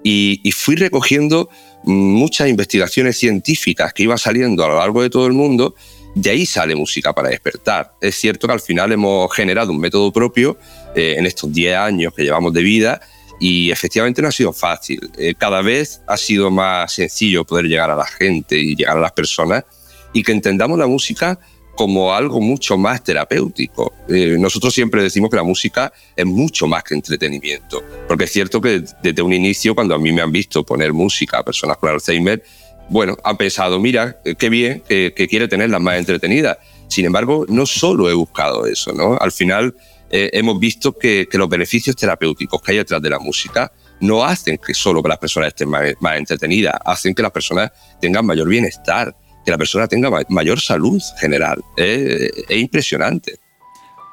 y, 0.02 0.52
fui 0.52 0.76
recogiendo 0.76 1.48
mm, 1.84 1.92
muchas 1.92 2.48
investigaciones 2.48 3.18
científicas 3.18 3.92
que 3.92 4.04
iban 4.04 4.18
saliendo 4.18 4.64
a 4.64 4.68
lo 4.68 4.78
largo 4.78 5.02
de 5.02 5.10
todo 5.10 5.26
el 5.26 5.32
mundo. 5.32 5.74
De 6.14 6.30
ahí 6.30 6.46
sale 6.46 6.76
música 6.76 7.12
para 7.12 7.30
despertar. 7.30 7.94
Es 8.00 8.14
cierto 8.14 8.46
que 8.46 8.52
al 8.52 8.60
final 8.60 8.92
hemos 8.92 9.32
generado 9.34 9.72
un 9.72 9.80
método 9.80 10.12
propio 10.12 10.56
eh, 10.94 11.16
en 11.18 11.26
estos 11.26 11.52
10 11.52 11.76
años 11.76 12.12
que 12.14 12.22
llevamos 12.22 12.52
de 12.52 12.62
vida 12.62 13.00
y 13.40 13.72
efectivamente 13.72 14.22
no 14.22 14.28
ha 14.28 14.32
sido 14.32 14.52
fácil. 14.52 15.10
Eh, 15.18 15.34
cada 15.36 15.60
vez 15.60 16.02
ha 16.06 16.16
sido 16.16 16.50
más 16.52 16.92
sencillo 16.92 17.44
poder 17.44 17.64
llegar 17.64 17.90
a 17.90 17.96
la 17.96 18.06
gente 18.06 18.56
y 18.56 18.76
llegar 18.76 18.96
a 18.96 19.00
las 19.00 19.12
personas 19.12 19.64
y 20.12 20.22
que 20.22 20.32
entendamos 20.32 20.78
la 20.78 20.86
música 20.86 21.40
como 21.74 22.14
algo 22.14 22.40
mucho 22.40 22.76
más 22.76 23.02
terapéutico. 23.02 23.92
Eh, 24.08 24.36
nosotros 24.38 24.72
siempre 24.72 25.02
decimos 25.02 25.30
que 25.30 25.36
la 25.36 25.42
música 25.42 25.92
es 26.14 26.26
mucho 26.26 26.66
más 26.66 26.84
que 26.84 26.94
entretenimiento, 26.94 27.82
porque 28.06 28.24
es 28.24 28.32
cierto 28.32 28.60
que 28.60 28.84
desde 29.02 29.22
un 29.22 29.32
inicio, 29.32 29.74
cuando 29.74 29.94
a 29.94 29.98
mí 29.98 30.12
me 30.12 30.22
han 30.22 30.32
visto 30.32 30.64
poner 30.64 30.92
música 30.92 31.38
a 31.38 31.42
personas 31.44 31.76
con 31.78 31.90
Alzheimer, 31.90 32.42
bueno, 32.88 33.16
han 33.24 33.36
pensado, 33.36 33.80
mira, 33.80 34.20
eh, 34.24 34.34
qué 34.36 34.48
bien, 34.48 34.82
que, 34.86 35.12
quiere 35.28 35.48
tenerlas 35.48 35.80
más 35.80 35.98
entretenidas. 35.98 36.58
Sin 36.88 37.06
embargo, 37.06 37.46
no 37.48 37.66
solo 37.66 38.10
he 38.10 38.14
buscado 38.14 38.66
eso, 38.66 38.92
¿no? 38.92 39.16
Al 39.18 39.32
final 39.32 39.74
eh, 40.10 40.30
hemos 40.34 40.60
visto 40.60 40.96
que, 40.96 41.26
los 41.32 41.48
beneficios 41.48 41.96
terapéuticos 41.96 42.60
que 42.60 42.72
hay 42.72 42.78
detrás 42.78 43.00
de 43.00 43.10
la 43.10 43.18
música 43.18 43.72
no 44.00 44.22
hacen 44.22 44.58
que 44.58 44.74
solo 44.74 45.02
que 45.02 45.08
las 45.08 45.18
personas 45.18 45.48
estén 45.48 45.70
más 45.70 46.16
entretenidas, 46.16 46.74
hacen 46.84 47.14
que 47.14 47.22
las 47.22 47.32
personas 47.32 47.72
tengan 48.00 48.26
mayor 48.26 48.48
bienestar, 48.48 49.16
que 49.44 49.50
la 49.50 49.58
persona 49.58 49.86
tenga 49.86 50.10
mayor 50.28 50.60
salud 50.60 51.00
general. 51.20 51.62
Es, 51.76 52.32
impresionante. 52.50 53.38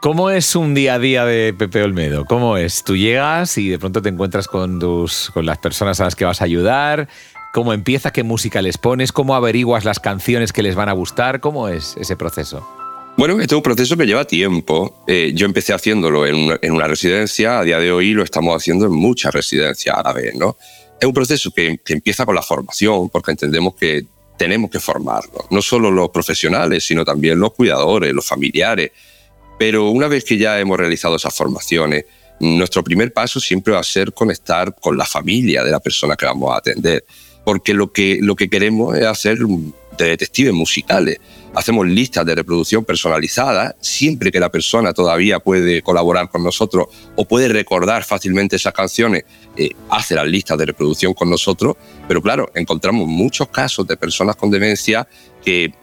¿Cómo 0.02 0.30
es 0.32 0.56
un 0.56 0.74
día 0.74 0.96
a 0.96 1.00
día 1.00 1.26
de 1.26 1.54
Pepe 1.54 1.84
Olmedo? 1.84 2.26
¿Cómo 2.26 2.58
es? 2.58 2.84
Tú 2.84 2.98
llegas 2.98 3.58
y 3.58 3.70
de 3.70 3.78
pronto 3.78 4.02
te 4.02 4.10
encuentras 4.10 4.48
con, 4.48 4.80
tus, 4.80 5.30
con 5.32 5.46
las 5.46 5.60
personas 5.60 6.00
a 6.02 6.06
las 6.06 6.16
que 6.16 6.26
vas 6.26 6.42
a 6.42 6.46
ayudar. 6.46 7.08
¿Cómo 7.54 7.74
empieza? 7.74 8.12
¿Qué 8.12 8.24
música 8.24 8.62
les 8.62 8.78
pones? 8.78 9.12
¿Cómo 9.12 9.36
averiguas 9.36 9.86
las 9.86 10.00
canciones 10.00 10.54
que 10.54 10.64
les 10.64 10.76
van 10.76 10.90
a 10.90 10.94
gustar? 10.94 11.40
¿Cómo 11.40 11.68
es 11.68 11.96
ese 11.98 12.16
proceso? 12.16 12.68
Bueno, 13.18 13.34
este 13.40 13.54
es 13.54 13.58
un 13.58 13.62
proceso 13.62 13.98
que 13.98 14.06
lleva 14.06 14.26
tiempo. 14.26 15.04
Eh, 15.06 15.34
yo 15.36 15.46
empecé 15.46 15.74
haciéndolo 15.74 16.26
en 16.26 16.72
una, 16.72 16.88
residencia, 16.88 17.60
a 17.60 17.64
día 17.64 17.78
de 17.78 17.92
hoy 17.92 18.14
lo 18.14 18.24
estamos 18.24 18.56
haciendo 18.56 18.86
en 18.86 18.94
muchas 18.94 19.34
residencias 19.34 19.96
a 19.96 20.02
la 20.02 20.14
vez, 20.14 20.34
¿no? 20.36 20.58
Es 21.00 21.06
un 21.06 21.14
proceso 21.14 21.52
que, 21.52 21.80
que 21.84 21.94
empieza 21.94 22.26
con 22.26 22.36
la 22.36 22.42
formación, 22.42 23.10
porque 23.10 23.32
entendemos 23.32 23.76
que 23.76 24.06
tenemos 24.42 24.72
que 24.72 24.80
formarnos, 24.80 25.46
no 25.52 25.62
solo 25.62 25.92
los 25.92 26.10
profesionales, 26.10 26.84
sino 26.84 27.06
también 27.06 27.40
los 27.40 27.54
cuidadores, 27.54 28.12
los 28.12 28.26
familiares. 28.26 28.92
Pero 29.60 29.92
una 29.92 30.08
vez 30.08 30.24
que 30.24 30.36
ya 30.36 30.60
hemos 30.60 30.80
realizado 30.80 31.16
esas 31.16 31.36
formaciones, 31.36 32.06
nuestro 32.40 32.84
primer 32.84 33.14
paso 33.14 33.40
siempre 33.40 33.72
va 33.72 33.82
a 33.82 33.84
ser 33.84 34.14
conectar 34.14 34.74
con 34.74 34.98
la 34.98 35.06
familia 35.06 35.64
de 35.64 35.70
la 35.70 35.80
persona 35.80 36.16
que 36.16 36.26
vamos 36.26 36.52
a 36.52 36.58
atender, 36.58 37.06
porque 37.46 37.76
lo 37.76 37.92
que, 37.92 38.18
lo 38.20 38.36
que 38.36 38.50
queremos 38.50 38.98
es 38.98 39.06
hacer 39.06 39.38
de 40.04 40.10
detectives 40.10 40.54
musicales. 40.54 41.18
Hacemos 41.54 41.88
listas 41.88 42.26
de 42.26 42.36
reproducción 42.36 42.86
personalizadas, 42.86 43.76
siempre 43.80 44.32
que 44.32 44.40
la 44.40 44.50
persona 44.50 44.94
todavía 44.94 45.40
puede 45.40 45.82
colaborar 45.82 46.30
con 46.30 46.44
nosotros 46.44 46.88
o 47.16 47.28
puede 47.28 47.50
recordar 47.50 48.04
fácilmente 48.04 48.56
esas 48.56 48.74
canciones, 48.74 49.26
eh, 49.58 49.72
hace 49.90 50.16
las 50.16 50.28
listas 50.28 50.58
de 50.58 50.66
reproducción 50.66 51.14
con 51.14 51.30
nosotros, 51.30 51.76
pero 52.08 52.22
claro, 52.22 52.50
encontramos 52.56 53.08
muchos 53.08 53.50
casos 53.50 53.86
de 53.88 53.98
personas 53.98 54.36
con 54.36 54.50
demencia 54.50 55.08
que 55.44 55.74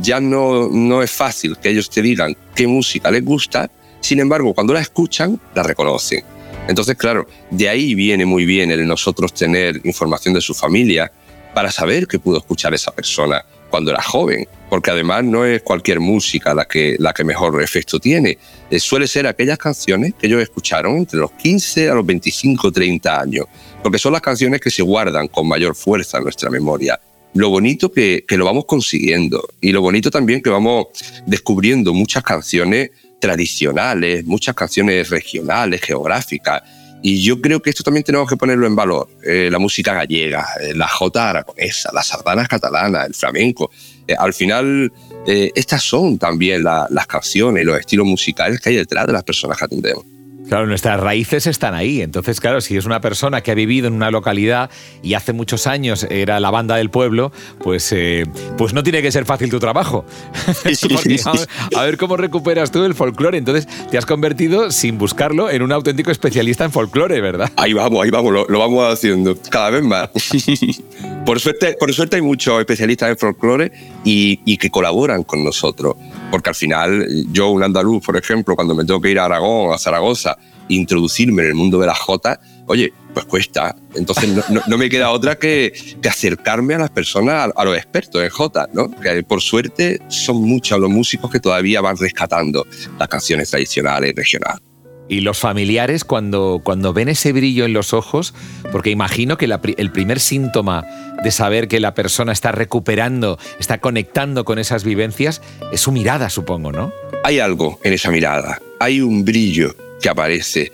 ya 0.00 0.20
no, 0.20 0.68
no 0.68 1.02
es 1.02 1.10
fácil 1.10 1.56
que 1.58 1.70
ellos 1.70 1.90
te 1.90 2.02
digan 2.02 2.36
qué 2.54 2.66
música 2.66 3.10
les 3.10 3.24
gusta, 3.24 3.70
sin 4.00 4.20
embargo, 4.20 4.54
cuando 4.54 4.72
la 4.72 4.80
escuchan, 4.80 5.40
la 5.54 5.62
reconocen. 5.62 6.22
Entonces, 6.68 6.96
claro, 6.96 7.26
de 7.50 7.68
ahí 7.68 7.94
viene 7.94 8.24
muy 8.24 8.44
bien 8.44 8.70
el 8.70 8.86
nosotros 8.86 9.32
tener 9.34 9.80
información 9.84 10.34
de 10.34 10.40
su 10.40 10.54
familia 10.54 11.10
para 11.54 11.70
saber 11.70 12.06
qué 12.06 12.18
pudo 12.18 12.38
escuchar 12.38 12.74
esa 12.74 12.90
persona 12.90 13.44
cuando 13.76 13.90
era 13.90 14.00
joven, 14.00 14.48
porque 14.70 14.90
además 14.90 15.22
no 15.22 15.44
es 15.44 15.60
cualquier 15.60 16.00
música 16.00 16.54
la 16.54 16.64
que, 16.64 16.96
la 16.98 17.12
que 17.12 17.24
mejor 17.24 17.62
efecto 17.62 18.00
tiene. 18.00 18.38
Eh, 18.70 18.80
suele 18.80 19.06
ser 19.06 19.26
aquellas 19.26 19.58
canciones 19.58 20.14
que 20.18 20.28
ellos 20.28 20.40
escucharon 20.40 20.96
entre 20.96 21.20
los 21.20 21.30
15 21.32 21.90
a 21.90 21.94
los 21.94 22.06
25, 22.06 22.72
30 22.72 23.20
años, 23.20 23.44
porque 23.82 23.98
son 23.98 24.14
las 24.14 24.22
canciones 24.22 24.62
que 24.62 24.70
se 24.70 24.80
guardan 24.80 25.28
con 25.28 25.46
mayor 25.46 25.74
fuerza 25.74 26.16
en 26.16 26.24
nuestra 26.24 26.48
memoria. 26.48 26.98
Lo 27.34 27.50
bonito 27.50 27.92
que, 27.92 28.24
que 28.26 28.38
lo 28.38 28.46
vamos 28.46 28.64
consiguiendo 28.64 29.46
y 29.60 29.72
lo 29.72 29.82
bonito 29.82 30.10
también 30.10 30.40
que 30.40 30.48
vamos 30.48 30.86
descubriendo 31.26 31.92
muchas 31.92 32.22
canciones 32.22 32.92
tradicionales, 33.20 34.24
muchas 34.24 34.54
canciones 34.54 35.10
regionales, 35.10 35.82
geográficas, 35.82 36.62
Y 37.02 37.22
yo 37.22 37.40
creo 37.40 37.60
que 37.60 37.70
esto 37.70 37.82
también 37.82 38.04
tenemos 38.04 38.28
que 38.28 38.36
ponerlo 38.36 38.66
en 38.66 38.74
valor. 38.74 39.08
Eh, 39.22 39.48
la 39.50 39.58
música 39.58 39.92
gallega, 39.92 40.46
eh, 40.60 40.74
la 40.74 40.88
jota 40.88 41.30
aragonesa, 41.30 41.90
las 41.92 42.08
sardanas 42.08 42.48
catalanas, 42.48 43.06
el 43.06 43.14
flamenco. 43.14 43.70
Eh, 44.06 44.14
al 44.18 44.32
final, 44.32 44.92
estas 45.26 45.82
son 45.82 46.18
también 46.18 46.62
las 46.62 47.06
canciones, 47.08 47.64
los 47.64 47.78
estilos 47.78 48.06
musicales 48.06 48.60
que 48.60 48.68
hay 48.68 48.76
detrás 48.76 49.06
de 49.06 49.12
las 49.12 49.24
personas 49.24 49.58
que 49.58 49.64
atendemos. 49.64 50.04
Claro, 50.48 50.66
nuestras 50.66 51.00
raíces 51.00 51.46
están 51.46 51.74
ahí. 51.74 52.02
Entonces, 52.02 52.40
claro, 52.40 52.60
si 52.60 52.76
es 52.76 52.86
una 52.86 53.00
persona 53.00 53.40
que 53.40 53.50
ha 53.50 53.54
vivido 53.54 53.88
en 53.88 53.94
una 53.94 54.10
localidad 54.10 54.70
y 55.02 55.14
hace 55.14 55.32
muchos 55.32 55.66
años 55.66 56.06
era 56.08 56.38
la 56.38 56.50
banda 56.50 56.76
del 56.76 56.90
pueblo, 56.90 57.32
pues, 57.62 57.90
eh, 57.92 58.24
pues 58.56 58.72
no 58.72 58.82
tiene 58.82 59.02
que 59.02 59.10
ser 59.10 59.24
fácil 59.24 59.50
tu 59.50 59.58
trabajo. 59.58 60.04
a, 61.76 61.82
ver 61.82 61.96
cómo 61.96 62.16
recuperas 62.16 62.70
tú 62.70 62.84
el 62.84 62.94
folclore. 62.94 63.38
Entonces, 63.38 63.66
te 63.90 63.98
has 63.98 64.06
convertido, 64.06 64.70
sin 64.70 64.98
buscarlo, 64.98 65.50
en 65.50 65.62
un 65.62 65.72
auténtico 65.72 66.10
especialista 66.10 66.64
en 66.64 66.70
folclore, 66.70 67.20
¿verdad? 67.20 67.50
Ahí 67.56 67.72
vamos, 67.72 68.04
ahí 68.04 68.10
vamos, 68.10 68.32
lo, 68.48 68.58
vamos 68.58 68.92
haciendo 68.92 69.36
cada 69.50 69.70
vez 69.70 69.82
más. 69.82 70.10
por, 71.26 71.40
suerte, 71.40 71.76
por 71.78 71.92
suerte 71.92 72.16
hay 72.16 72.22
muchos 72.22 72.60
especialistas 72.60 73.10
en 73.10 73.16
folclore 73.16 73.72
y, 74.04 74.40
y 74.44 74.58
que 74.58 74.70
colaboran 74.70 75.24
con 75.24 75.42
nosotros 75.42 75.96
porque 76.30 76.50
al 76.50 76.54
final 76.54 77.06
yo, 77.32 77.48
un 77.48 77.62
andaluz, 77.62 78.04
por 78.04 78.16
ejemplo, 78.16 78.54
cuando 78.54 78.74
me 78.74 78.84
tengo 78.84 79.00
que 79.00 79.10
ir 79.10 79.18
a 79.18 79.26
Aragón, 79.26 79.72
a 79.72 79.78
Zaragoza, 79.78 80.36
introducirme 80.68 81.42
en 81.42 81.48
el 81.48 81.54
mundo 81.54 81.78
de 81.78 81.86
la 81.86 81.94
Jota, 81.94 82.40
oye, 82.66 82.92
pues 83.14 83.26
cuesta. 83.26 83.74
Entonces 83.94 84.28
no, 84.66 84.78
me 84.78 84.90
queda 84.90 85.10
otra 85.10 85.38
que, 85.38 85.72
que, 86.02 86.08
acercarme 86.08 86.74
a 86.74 86.78
las 86.78 86.90
personas, 86.90 87.50
a, 87.54 87.64
los 87.64 87.76
expertos 87.76 88.22
en 88.22 88.30
Jota, 88.30 88.68
¿no? 88.72 88.90
Que 88.90 89.22
por 89.22 89.40
suerte 89.40 90.00
son 90.08 90.42
muchos 90.42 90.78
los 90.78 90.90
músicos 90.90 91.30
que 91.30 91.40
todavía 91.40 91.80
van 91.80 91.96
rescatando 91.96 92.66
las 92.98 93.08
canciones 93.08 93.50
tradicionales 93.50 94.14
regionales. 94.14 94.60
Y 95.08 95.20
los 95.20 95.38
familiares 95.38 96.04
cuando, 96.04 96.60
cuando 96.64 96.92
ven 96.92 97.08
ese 97.08 97.32
brillo 97.32 97.64
en 97.64 97.72
los 97.72 97.94
ojos, 97.94 98.34
porque 98.72 98.90
imagino 98.90 99.38
que 99.38 99.48
el 99.76 99.92
primer 99.92 100.18
síntoma 100.18 100.84
de 101.22 101.30
saber 101.30 101.68
que 101.68 101.80
la 101.80 101.94
persona 101.94 102.32
está 102.32 102.52
recuperando, 102.52 103.38
está 103.58 103.78
conectando 103.78 104.44
con 104.44 104.58
esas 104.58 104.84
vivencias, 104.84 105.42
es 105.72 105.80
su 105.80 105.92
mirada, 105.92 106.30
supongo, 106.30 106.72
¿no? 106.72 106.92
Hay 107.24 107.38
algo 107.38 107.80
en 107.82 107.92
esa 107.92 108.10
mirada, 108.10 108.60
hay 108.80 109.00
un 109.00 109.24
brillo 109.24 109.74
que 110.00 110.08
aparece. 110.08 110.72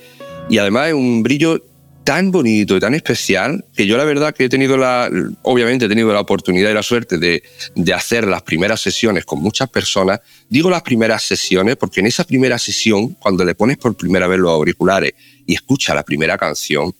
Y 0.48 0.58
además 0.58 0.88
es 0.88 0.94
un 0.94 1.22
brillo 1.22 1.62
tan 2.04 2.30
bonito 2.32 2.76
y 2.76 2.80
tan 2.80 2.94
especial 2.94 3.64
que 3.74 3.86
yo 3.86 3.96
la 3.96 4.04
verdad 4.04 4.34
que 4.34 4.44
he 4.44 4.48
tenido 4.48 4.76
la, 4.76 5.08
obviamente 5.42 5.86
he 5.86 5.88
tenido 5.88 6.12
la 6.12 6.20
oportunidad 6.20 6.70
y 6.70 6.74
la 6.74 6.82
suerte 6.82 7.18
de, 7.18 7.42
de, 7.74 7.94
hacer 7.94 8.26
las 8.26 8.42
primeras 8.42 8.80
sesiones 8.80 9.24
con 9.24 9.40
muchas 9.40 9.68
personas. 9.70 10.20
Digo 10.48 10.68
las 10.68 10.82
primeras 10.82 11.22
sesiones 11.22 11.76
porque 11.76 12.00
en 12.00 12.06
esa 12.06 12.24
primera 12.24 12.58
sesión, 12.58 13.10
cuando 13.14 13.44
le 13.44 13.54
pones 13.54 13.78
por 13.78 13.96
primera 13.96 14.26
vez 14.26 14.38
los 14.38 14.50
auriculares 14.50 15.12
y 15.46 15.54
escucha 15.54 15.94
la 15.94 16.02
primera 16.02 16.36
canción, 16.36 16.92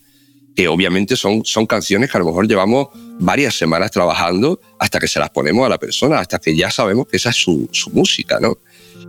que 0.55 0.69
obviamente 0.69 1.17
son, 1.17 1.45
son 1.45 1.67
canciones 1.67 2.11
que 2.11 2.17
a 2.19 2.21
lo 2.21 2.27
mejor 2.27 2.47
llevamos 2.47 2.89
varias 3.19 3.55
semanas 3.55 3.91
trabajando 3.91 4.61
hasta 4.79 4.99
que 4.99 5.09
se 5.09 5.19
las 5.19 5.31
ponemos 5.31 5.65
a 5.67 5.69
la 5.69 5.79
persona, 5.79 6.19
hasta 6.19 6.39
que 6.39 6.55
ya 6.55 6.71
sabemos 6.71 7.07
que 7.07 7.17
esa 7.17 7.31
es 7.31 7.37
su, 7.37 7.69
su 7.73 7.91
música, 7.91 8.39
¿no? 8.41 8.59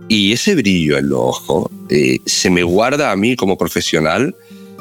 Y 0.08 0.32
ese 0.32 0.54
brillo 0.54 0.98
en 0.98 1.08
los 1.08 1.20
ojos 1.20 1.70
eh, 1.88 2.18
se 2.26 2.50
me 2.50 2.62
guarda 2.62 3.10
a 3.10 3.16
mí 3.16 3.36
como 3.36 3.56
profesional 3.56 4.34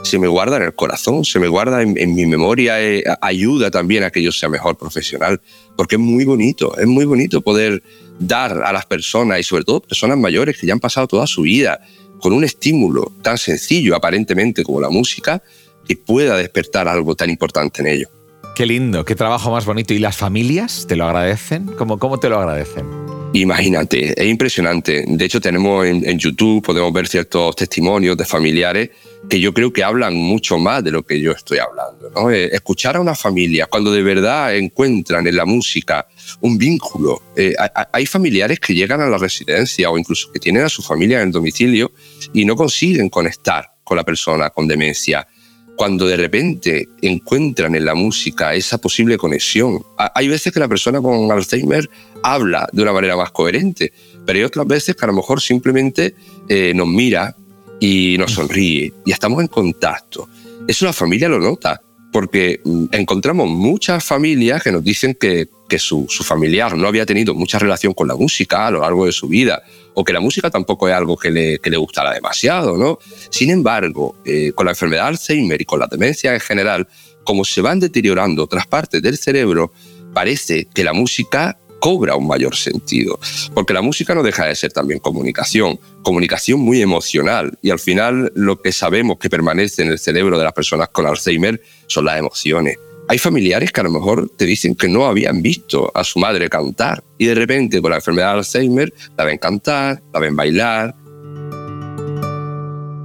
se 0.04 0.20
me 0.20 0.28
guarda 0.28 0.58
en 0.58 0.64
el 0.64 0.76
corazón, 0.76 1.24
se 1.24 1.40
me 1.40 1.48
guarda 1.48 1.82
en, 1.82 2.16
mi 2.16 2.26
memoria, 2.26 2.82
eh, 2.82 3.04
ayuda 3.22 3.72
también 3.72 4.04
a 4.04 4.12
que 4.12 4.22
yo 4.22 4.32
sea 4.32 4.50
mejor 4.50 4.78
profesional, 4.78 5.42
porque 5.78 5.96
es 5.96 6.02
muy 6.02 6.26
bonito, 6.26 6.78
es 6.78 6.86
muy 6.86 7.06
bonito 7.06 7.42
poder 7.42 7.82
dar 8.20 8.64
a 8.64 8.74
las 8.74 8.86
personas 8.86 9.40
y 9.40 9.44
sobre 9.44 9.64
todo 9.64 9.82
personas 9.82 10.18
mayores 10.18 10.58
que 10.58 10.68
ya 10.68 10.74
han 10.74 10.80
pasado 10.80 11.08
toda 11.08 11.26
su 11.26 11.44
vida 11.44 11.80
con 12.20 12.34
un 12.34 12.44
estímulo 12.44 13.12
tan 13.22 13.38
sencillo 13.38 13.96
aparentemente 13.96 14.64
como 14.64 14.82
la 14.82 14.90
música, 14.90 15.42
que 15.88 15.96
pueda 15.96 16.38
despertar 16.38 16.88
algo 16.88 17.16
tan 17.16 17.30
importante 17.30 17.82
en 17.82 17.88
ellos. 17.88 18.10
Qué 18.56 18.66
lindo, 18.66 19.04
qué 19.04 19.16
trabajo 19.16 19.52
más 19.52 19.66
bonito. 19.66 19.94
¿Y 19.94 20.00
las 20.00 20.16
familias 20.16 20.86
te 20.88 20.96
lo 20.96 21.06
agradecen? 21.06 21.66
¿Cómo, 21.78 21.98
cómo 21.98 22.20
te 22.20 22.30
lo 22.30 22.40
agradecen? 22.40 22.86
Imagínate, 23.34 24.14
es 24.22 24.30
impresionante. 24.30 25.06
De 25.08 25.26
hecho, 25.26 25.42
tenemos 25.42 25.88
en, 25.88 26.08
en 26.08 26.20
YouTube, 26.20 26.62
podemos 26.64 26.94
ver 26.94 27.08
ciertos 27.08 27.56
testimonios 27.56 28.16
de 28.16 28.26
familiares 28.26 28.92
que 29.30 29.40
yo 29.40 29.54
creo 29.54 29.72
que 29.72 29.84
hablan 29.84 30.16
mucho 30.16 30.58
más 30.58 30.84
de 30.84 30.92
lo 30.92 31.04
que 31.04 31.20
yo 31.20 31.32
estoy 31.32 31.58
hablando. 31.58 32.12
¿no? 32.14 32.30
Eh, 32.30 32.50
escuchar 32.54 32.96
a 32.96 33.00
una 33.00 33.16
familia 33.16 33.66
cuando 33.68 33.92
de 33.92 34.04
verdad 34.04 34.56
encuentran 34.56 35.26
en 35.26 35.36
la 35.36 35.46
música 35.46 36.08
un 36.42 36.58
vínculo. 36.58 37.22
Eh, 37.36 37.56
hay 37.92 38.06
familiares 38.06 38.60
que 38.60 38.74
llegan 38.74 39.02
a 39.02 39.08
la 39.08 39.18
residencia 39.18 39.90
o 39.90 39.98
incluso 39.98 40.32
que 40.32 40.40
tienen 40.40 40.64
a 40.64 40.70
su 40.70 40.82
familia 40.82 41.22
en 41.22 41.28
el 41.28 41.32
domicilio 41.32 41.92
y 42.34 42.46
no 42.46 42.56
consiguen 42.56 43.10
conectar 43.10 43.74
con 43.84 43.98
la 43.98 44.04
persona 44.04 44.50
con 44.50 44.68
demencia. 44.68 45.28
Cuando 45.76 46.08
de 46.08 46.18
repente 46.18 46.90
encuentran 47.02 47.76
en 47.76 47.86
la 47.86 47.96
música 47.96 48.54
esa 48.54 48.78
posible 48.78 49.18
conexión. 49.18 49.84
Hay 49.98 50.28
veces 50.28 50.54
que 50.54 50.60
la 50.60 50.68
persona 50.68 51.02
con 51.02 51.32
Alzheimer 51.32 51.90
habla 52.22 52.68
de 52.72 52.82
una 52.82 52.94
manera 52.94 53.18
más 53.18 53.32
coherente, 53.32 53.92
pero 54.26 54.38
hay 54.38 54.46
otras 54.46 54.68
veces 54.68 54.96
que 54.96 55.06
a 55.06 55.08
lo 55.08 55.14
mejor 55.14 55.42
simplemente 55.42 56.16
eh, 56.48 56.74
nos 56.76 56.88
mira 56.88 57.36
y 57.80 58.16
nos 58.18 58.32
sonríe 58.32 58.94
y 59.06 59.12
estamos 59.12 59.42
en 59.42 59.48
contacto. 59.48 60.30
Eso 60.68 60.86
la 60.86 60.94
familia 60.94 61.28
lo 61.28 61.40
nota, 61.40 61.82
porque 62.14 62.62
mm, 62.64 62.86
encontramos 62.92 63.50
muchas 63.50 64.06
familias 64.06 64.64
que 64.64 64.72
nos 64.72 64.84
dicen 64.84 65.16
que, 65.16 65.50
su, 65.80 66.06
familiar 66.24 66.78
no 66.78 66.88
había 66.88 67.04
tenido 67.04 67.34
mucha 67.34 67.58
relación 67.58 67.96
con 67.96 68.08
la 68.08 68.16
música 68.16 68.68
a 68.68 68.72
lo 68.72 68.82
largo 68.82 69.08
de 69.08 69.12
su 69.12 69.28
vida, 69.28 69.64
o 69.96 70.04
que 70.04 70.14
la 70.14 70.20
música 70.20 70.52
tampoco 70.52 70.88
es 70.88 70.94
algo 70.94 71.18
que 71.18 71.32
le, 71.32 71.58
que 71.58 71.72
le 71.72 71.78
gustara 71.78 72.14
demasiado, 72.14 72.78
¿no? 72.78 73.00
Sin 73.32 73.50
embargo, 73.50 74.16
eh, 74.24 74.52
con 74.54 74.68
la 74.68 74.74
enfermedad 74.74 75.06
de 75.06 75.08
Alzheimer 75.10 75.60
y 75.60 75.66
con 75.66 75.80
la 75.80 75.88
demencia 75.88 76.32
en 76.32 76.40
general, 76.40 76.88
como 77.24 77.44
se 77.44 77.62
van 77.62 77.80
deteriorando 77.80 78.44
otras 78.44 78.68
partes 78.68 79.02
del 79.02 79.18
cerebro, 79.18 79.74
parece 80.14 80.68
que 80.72 80.84
la 80.84 80.94
música 80.94 81.58
cobra 81.84 82.16
un 82.16 82.26
mayor 82.26 82.56
sentido, 82.56 83.20
porque 83.54 83.74
la 83.74 83.82
música 83.82 84.16
no 84.16 84.24
deja 84.24 84.46
de 84.46 84.56
ser 84.56 84.72
también 84.72 85.02
comunicación, 85.02 85.78
comunicación 86.02 86.62
muy 86.62 86.82
emocional, 86.82 87.60
y 87.62 87.72
al 87.72 87.80
final 87.80 88.32
lo 88.36 88.62
que 88.62 88.72
sabemos 88.72 89.18
que 89.20 89.30
permanece 89.30 89.82
en 89.82 89.90
el 89.90 90.00
cerebro 90.00 90.38
de 90.38 90.46
las 90.46 90.54
personas 90.54 90.88
con 90.94 91.06
Alzheimer 91.06 91.62
son 91.88 92.06
las 92.06 92.18
emociones. 92.18 92.78
Hay 93.10 93.18
familiares 93.18 93.74
que 93.74 93.82
a 93.82 93.84
lo 93.84 93.92
mejor 93.92 94.32
te 94.38 94.46
dicen 94.46 94.76
que 94.76 94.88
no 94.88 95.08
habían 95.08 95.42
visto 95.42 95.92
a 95.94 96.06
su 96.06 96.20
madre 96.20 96.48
cantar 96.48 97.04
y 97.18 97.26
de 97.26 97.36
repente 97.36 97.82
con 97.82 97.92
la 97.92 97.98
enfermedad 97.98 98.32
de 98.32 98.38
Alzheimer 98.38 98.94
la 99.18 99.26
ven 99.26 99.38
cantar, 99.38 100.02
la 100.14 100.22
ven 100.22 100.38
bailar, 100.38 100.96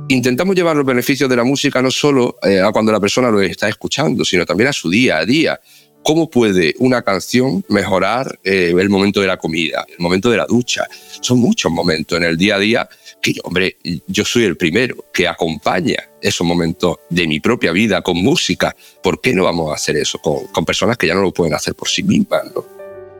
intentamos 0.08 0.56
llevar 0.56 0.76
los 0.76 0.86
beneficios 0.86 1.28
de 1.28 1.36
la 1.36 1.44
música 1.44 1.82
no 1.82 1.90
solo 1.90 2.36
eh, 2.42 2.60
a 2.60 2.72
cuando 2.72 2.92
la 2.92 3.00
persona 3.00 3.30
lo 3.30 3.40
está 3.40 3.68
escuchando, 3.68 4.24
sino 4.24 4.44
también 4.46 4.68
a 4.68 4.72
su 4.72 4.90
día 4.90 5.18
a 5.18 5.26
día. 5.26 5.60
¿Cómo 6.02 6.30
puede 6.30 6.74
una 6.78 7.02
canción 7.02 7.64
mejorar 7.68 8.38
eh, 8.42 8.72
el 8.78 8.88
momento 8.88 9.20
de 9.20 9.26
la 9.26 9.36
comida, 9.36 9.84
el 9.88 9.98
momento 9.98 10.30
de 10.30 10.38
la 10.38 10.46
ducha? 10.46 10.86
Son 11.20 11.38
muchos 11.38 11.70
momentos 11.70 12.16
en 12.16 12.24
el 12.24 12.36
día 12.36 12.56
a 12.56 12.58
día 12.58 12.88
que, 13.20 13.34
hombre, 13.44 13.76
yo 14.06 14.24
soy 14.24 14.44
el 14.44 14.56
primero 14.56 15.04
que 15.12 15.28
acompaña 15.28 15.98
esos 16.22 16.46
momentos 16.46 16.96
de 17.10 17.26
mi 17.26 17.40
propia 17.40 17.72
vida 17.72 18.02
con 18.02 18.16
música. 18.16 18.74
¿Por 19.02 19.20
qué 19.20 19.34
no 19.34 19.44
vamos 19.44 19.70
a 19.70 19.74
hacer 19.74 19.96
eso 19.96 20.18
con, 20.18 20.64
personas 20.64 20.96
que 20.96 21.06
ya 21.06 21.14
no 21.14 21.22
lo 21.22 21.32
pueden 21.32 21.54
hacer 21.54 21.74
por 21.74 21.88
sí 21.88 22.02
mismas? 22.02 22.42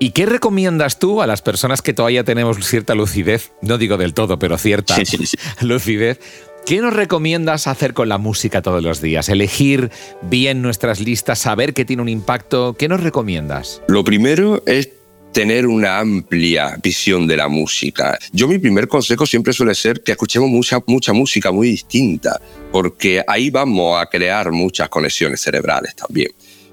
¿Y 0.01 0.11
qué 0.11 0.27
recomiendas 0.27 1.01
tú 1.01 1.23
a 1.23 1.27
las 1.27 1.43
personas 1.43 1.83
que 1.83 1.93
todavía 1.93 2.23
tenemos 2.23 2.65
cierta 2.65 2.95
lucidez? 2.95 3.51
No 3.63 3.79
digo 3.79 3.97
del 3.97 4.15
todo, 4.15 4.39
pero 4.39 4.57
cierta 4.57 4.97
lucidez 5.61 6.21
¿Qué 6.67 6.81
nos 6.81 6.93
recomiendas 6.93 7.67
hacer 7.67 7.95
con 7.95 8.09
la 8.09 8.19
música 8.19 8.61
todos 8.61 8.83
los 8.83 9.01
días? 9.01 9.29
Elegir 9.29 9.91
bien 10.23 10.61
nuestras 10.61 11.01
listas, 11.01 11.39
saber 11.39 11.73
que 11.73 11.85
tiene 11.85 12.03
un 12.03 12.09
impacto. 12.09 12.75
¿Qué 12.79 12.89
nos 12.89 13.03
recomiendas? 13.03 13.83
Lo 13.89 14.05
primero 14.05 14.63
es 14.67 14.91
tener 15.33 15.67
una 15.67 15.99
amplia 15.99 16.77
visión 16.83 17.27
de 17.27 17.37
la 17.37 17.49
música. 17.49 18.19
Yo 18.33 18.49
mi 18.49 18.59
primer 18.59 18.89
consejo 18.89 19.25
siempre 19.25 19.53
suele 19.53 19.75
ser 19.75 20.03
que 20.03 20.13
escuchemos 20.13 20.51
mucha, 20.51 20.79
mucha 20.87 21.13
música 21.13 21.53
muy 21.53 21.69
distinta, 21.69 22.41
porque 22.73 23.23
ahí 23.27 23.51
vamos 23.51 24.01
a 24.01 24.07
crear 24.07 24.51
muchas 24.51 24.89
conexiones 24.89 25.41
cerebrales 25.41 25.95
también. 25.95 26.33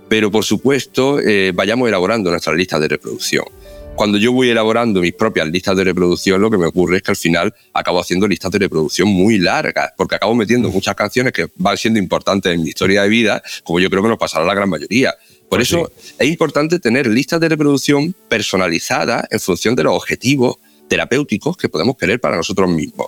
Pero 0.10 0.30
por 0.30 0.44
supuesto, 0.44 1.20
eh, 1.20 1.52
vayamos 1.54 1.88
elaborando 1.88 2.30
nuestras 2.30 2.56
listas 2.56 2.82
de 2.82 2.88
reproducción 2.88 3.46
cuando 3.96 4.18
yo 4.18 4.32
voy 4.32 4.50
elaborando 4.50 5.00
mis 5.00 5.14
propias 5.14 5.48
listas 5.48 5.76
de 5.78 5.86
reproducción, 5.86 6.42
lo 6.42 6.52
que 6.52 6.58
me 6.58 6.66
ocurre 6.66 6.98
es 6.98 7.04
que 7.04 7.12
al 7.12 7.18
final 7.18 7.54
acabo 7.74 8.00
haciendo 8.00 8.28
listas 8.28 8.52
de 8.52 8.60
reproducción 8.60 9.08
muy 9.08 9.38
largas, 9.38 9.92
porque 9.96 10.16
acabo 10.16 10.36
metiendo 10.36 10.70
muchas 10.70 10.96
canciones 10.96 11.32
que 11.32 11.48
van 11.56 11.78
siendo 11.78 12.00
importantes 12.00 12.54
en 12.54 12.62
mi 12.62 12.70
historia 12.70 13.04
de 13.04 13.10
vida, 13.10 13.42
como 13.64 13.80
yo 13.80 13.90
creo 13.90 14.04
que 14.04 14.10
nos 14.10 14.18
pasará 14.18 14.44
a 14.44 14.48
la 14.48 14.54
gran 14.54 14.70
mayoría. 14.70 15.14
Por 15.50 15.60
pues 15.60 15.70
eso 15.70 15.92
es 16.20 16.28
importante 16.28 16.80
tener 16.80 17.08
listas 17.08 17.40
de 17.40 17.50
reproducción 17.50 18.14
personalizadas 18.28 19.26
en 19.30 19.40
función 19.40 19.76
de 19.76 19.84
los 19.84 19.94
objetivos 19.94 20.58
terapéuticos 20.90 21.56
que 21.56 21.70
podemos 21.70 21.96
querer 21.96 22.20
para 22.20 22.36
nosotros 22.36 22.70
mismos. 22.70 23.08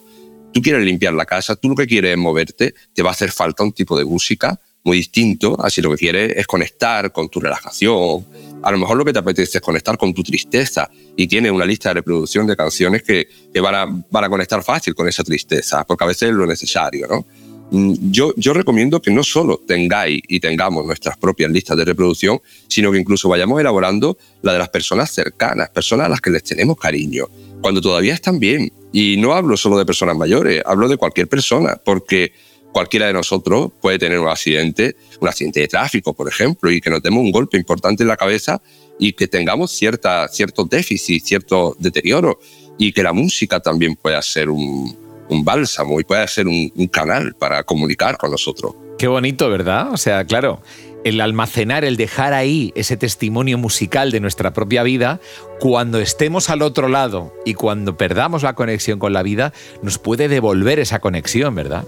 Tú 0.53 0.61
quieres 0.61 0.85
limpiar 0.85 1.13
la 1.13 1.25
casa, 1.25 1.55
tú 1.55 1.69
lo 1.69 1.75
que 1.75 1.85
quieres 1.85 2.11
es 2.11 2.17
moverte, 2.17 2.73
te 2.93 3.03
va 3.03 3.09
a 3.09 3.11
hacer 3.11 3.31
falta 3.31 3.63
un 3.63 3.73
tipo 3.73 3.97
de 3.97 4.05
música 4.05 4.59
muy 4.83 4.97
distinto, 4.97 5.57
así 5.61 5.81
lo 5.81 5.91
que 5.91 5.97
quieres 5.97 6.33
es 6.37 6.47
conectar 6.47 7.11
con 7.11 7.29
tu 7.29 7.39
relajación, 7.39 8.25
a 8.63 8.71
lo 8.71 8.77
mejor 8.77 8.97
lo 8.97 9.05
que 9.05 9.13
te 9.13 9.19
apetece 9.19 9.57
es 9.57 9.61
conectar 9.61 9.97
con 9.97 10.13
tu 10.13 10.23
tristeza 10.23 10.89
y 11.15 11.27
tienes 11.27 11.51
una 11.51 11.65
lista 11.65 11.89
de 11.89 11.95
reproducción 11.95 12.47
de 12.47 12.55
canciones 12.55 13.03
que, 13.03 13.27
que 13.53 13.59
van, 13.59 13.75
a, 13.75 13.85
van 14.09 14.23
a 14.23 14.29
conectar 14.29 14.63
fácil 14.63 14.95
con 14.95 15.07
esa 15.07 15.23
tristeza, 15.23 15.85
porque 15.85 16.03
a 16.03 16.07
veces 16.07 16.29
es 16.29 16.35
lo 16.35 16.45
necesario, 16.45 17.07
¿no? 17.07 17.25
Mm, 17.69 18.11
yo, 18.11 18.33
yo 18.37 18.53
recomiendo 18.53 19.01
que 19.01 19.11
no 19.11 19.23
solo 19.23 19.59
tengáis 19.65 20.21
y 20.27 20.39
tengamos 20.39 20.85
nuestras 20.85 21.17
propias 21.17 21.51
listas 21.51 21.75
de 21.75 21.85
reproducción, 21.85 22.39
sino 22.67 22.91
que 22.91 22.99
incluso 22.99 23.27
vayamos 23.27 23.59
elaborando 23.59 24.17
la 24.41 24.53
de 24.53 24.59
las 24.59 24.69
personas 24.69 25.11
cercanas, 25.11 25.69
personas 25.69 26.05
a 26.05 26.09
las 26.09 26.21
que 26.21 26.29
les 26.29 26.43
tenemos 26.43 26.77
cariño, 26.77 27.27
cuando 27.61 27.81
todavía 27.81 28.13
están 28.13 28.39
bien. 28.39 28.71
Y 28.93 29.17
no 29.17 29.33
hablo 29.33 29.57
solo 29.57 29.77
de 29.77 29.85
personas 29.85 30.15
mayores, 30.15 30.63
hablo 30.65 30.87
de 30.87 30.95
cualquier 30.95 31.27
persona, 31.27 31.75
porque 31.83 32.31
cualquiera 32.77 33.07
de 33.07 33.13
nosotros 33.13 33.71
puede 33.81 33.97
tener 33.97 34.19
un 34.19 34.27
accidente, 34.27 34.95
un 35.19 35.27
accidente 35.27 35.61
de 35.61 35.67
tráfico, 35.67 36.13
por 36.13 36.27
ejemplo, 36.29 36.69
y 36.69 36.79
que 36.79 36.91
nos 36.91 37.01
demos 37.01 37.21
un 37.21 37.31
golpe 37.31 37.57
importante 37.57 38.03
en 38.03 38.07
la 38.07 38.15
cabeza 38.15 38.61
y 38.99 39.13
que 39.13 39.27
tengamos 39.27 39.71
cierta, 39.71 40.27
cierto 40.27 40.63
déficit, 40.63 41.25
cierto 41.25 41.75
deterioro, 41.79 42.37
y 42.77 42.93
que 42.93 43.01
la 43.01 43.13
música 43.13 43.59
también 43.59 43.95
pueda 43.95 44.21
ser 44.21 44.51
un, 44.51 44.95
un 45.27 45.43
bálsamo 45.43 45.99
y 45.99 46.03
puede 46.03 46.27
ser 46.27 46.45
un, 46.47 46.69
canal 46.91 47.33
para 47.33 47.63
comunicar 47.63 48.15
con 48.15 48.29
nosotros. 48.29 48.75
Qué 48.99 49.07
bonito, 49.07 49.49
¿verdad? 49.49 49.91
O 49.91 49.97
sea, 49.97 50.25
claro, 50.25 50.61
el 51.03 51.19
almacenar, 51.19 51.83
el 51.83 51.97
dejar 51.97 52.33
ahí 52.33 52.73
ese 52.75 52.95
testimonio 52.95 53.57
musical 53.57 54.11
de 54.11 54.19
nuestra 54.19 54.53
propia 54.53 54.83
vida, 54.83 55.19
cuando 55.59 55.99
estemos 55.99 56.51
al 56.51 56.61
otro 56.61 56.89
lado 56.89 57.33
y 57.43 57.55
cuando 57.55 57.97
perdamos 57.97 58.43
la 58.43 58.53
conexión 58.53 58.99
con 58.99 59.13
la 59.13 59.23
vida, 59.23 59.51
nos 59.81 59.97
puede 59.97 60.27
devolver 60.27 60.77
esa 60.77 60.99
conexión, 60.99 61.55
¿verdad? 61.55 61.83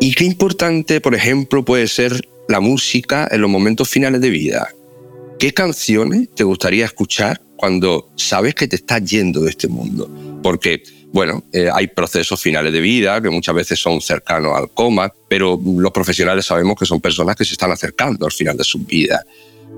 Y 0.00 0.14
qué 0.14 0.24
importante, 0.24 1.00
por 1.00 1.14
ejemplo, 1.14 1.64
puede 1.64 1.86
ser 1.86 2.26
la 2.48 2.60
música 2.60 3.28
en 3.30 3.42
los 3.42 3.50
momentos 3.50 3.88
finales 3.88 4.20
de 4.22 4.30
vida. 4.30 4.68
¿Qué 5.38 5.52
canciones 5.52 6.28
te 6.34 6.42
gustaría 6.42 6.86
escuchar 6.86 7.40
cuando 7.56 8.10
sabes 8.16 8.54
que 8.54 8.66
te 8.66 8.76
estás 8.76 9.04
yendo 9.04 9.42
de 9.42 9.50
este 9.50 9.68
mundo? 9.68 10.10
Porque 10.42 10.82
bueno, 11.12 11.42
eh, 11.52 11.68
hay 11.72 11.88
procesos 11.88 12.40
finales 12.40 12.72
de 12.72 12.80
vida 12.80 13.20
que 13.20 13.30
muchas 13.30 13.54
veces 13.54 13.80
son 13.80 14.00
cercanos 14.00 14.56
al 14.56 14.70
coma, 14.70 15.12
pero 15.28 15.60
los 15.62 15.90
profesionales 15.90 16.46
sabemos 16.46 16.76
que 16.78 16.86
son 16.86 17.00
personas 17.00 17.36
que 17.36 17.44
se 17.44 17.52
están 17.52 17.72
acercando 17.72 18.26
al 18.26 18.32
final 18.32 18.56
de 18.56 18.64
su 18.64 18.78
vida. 18.78 19.24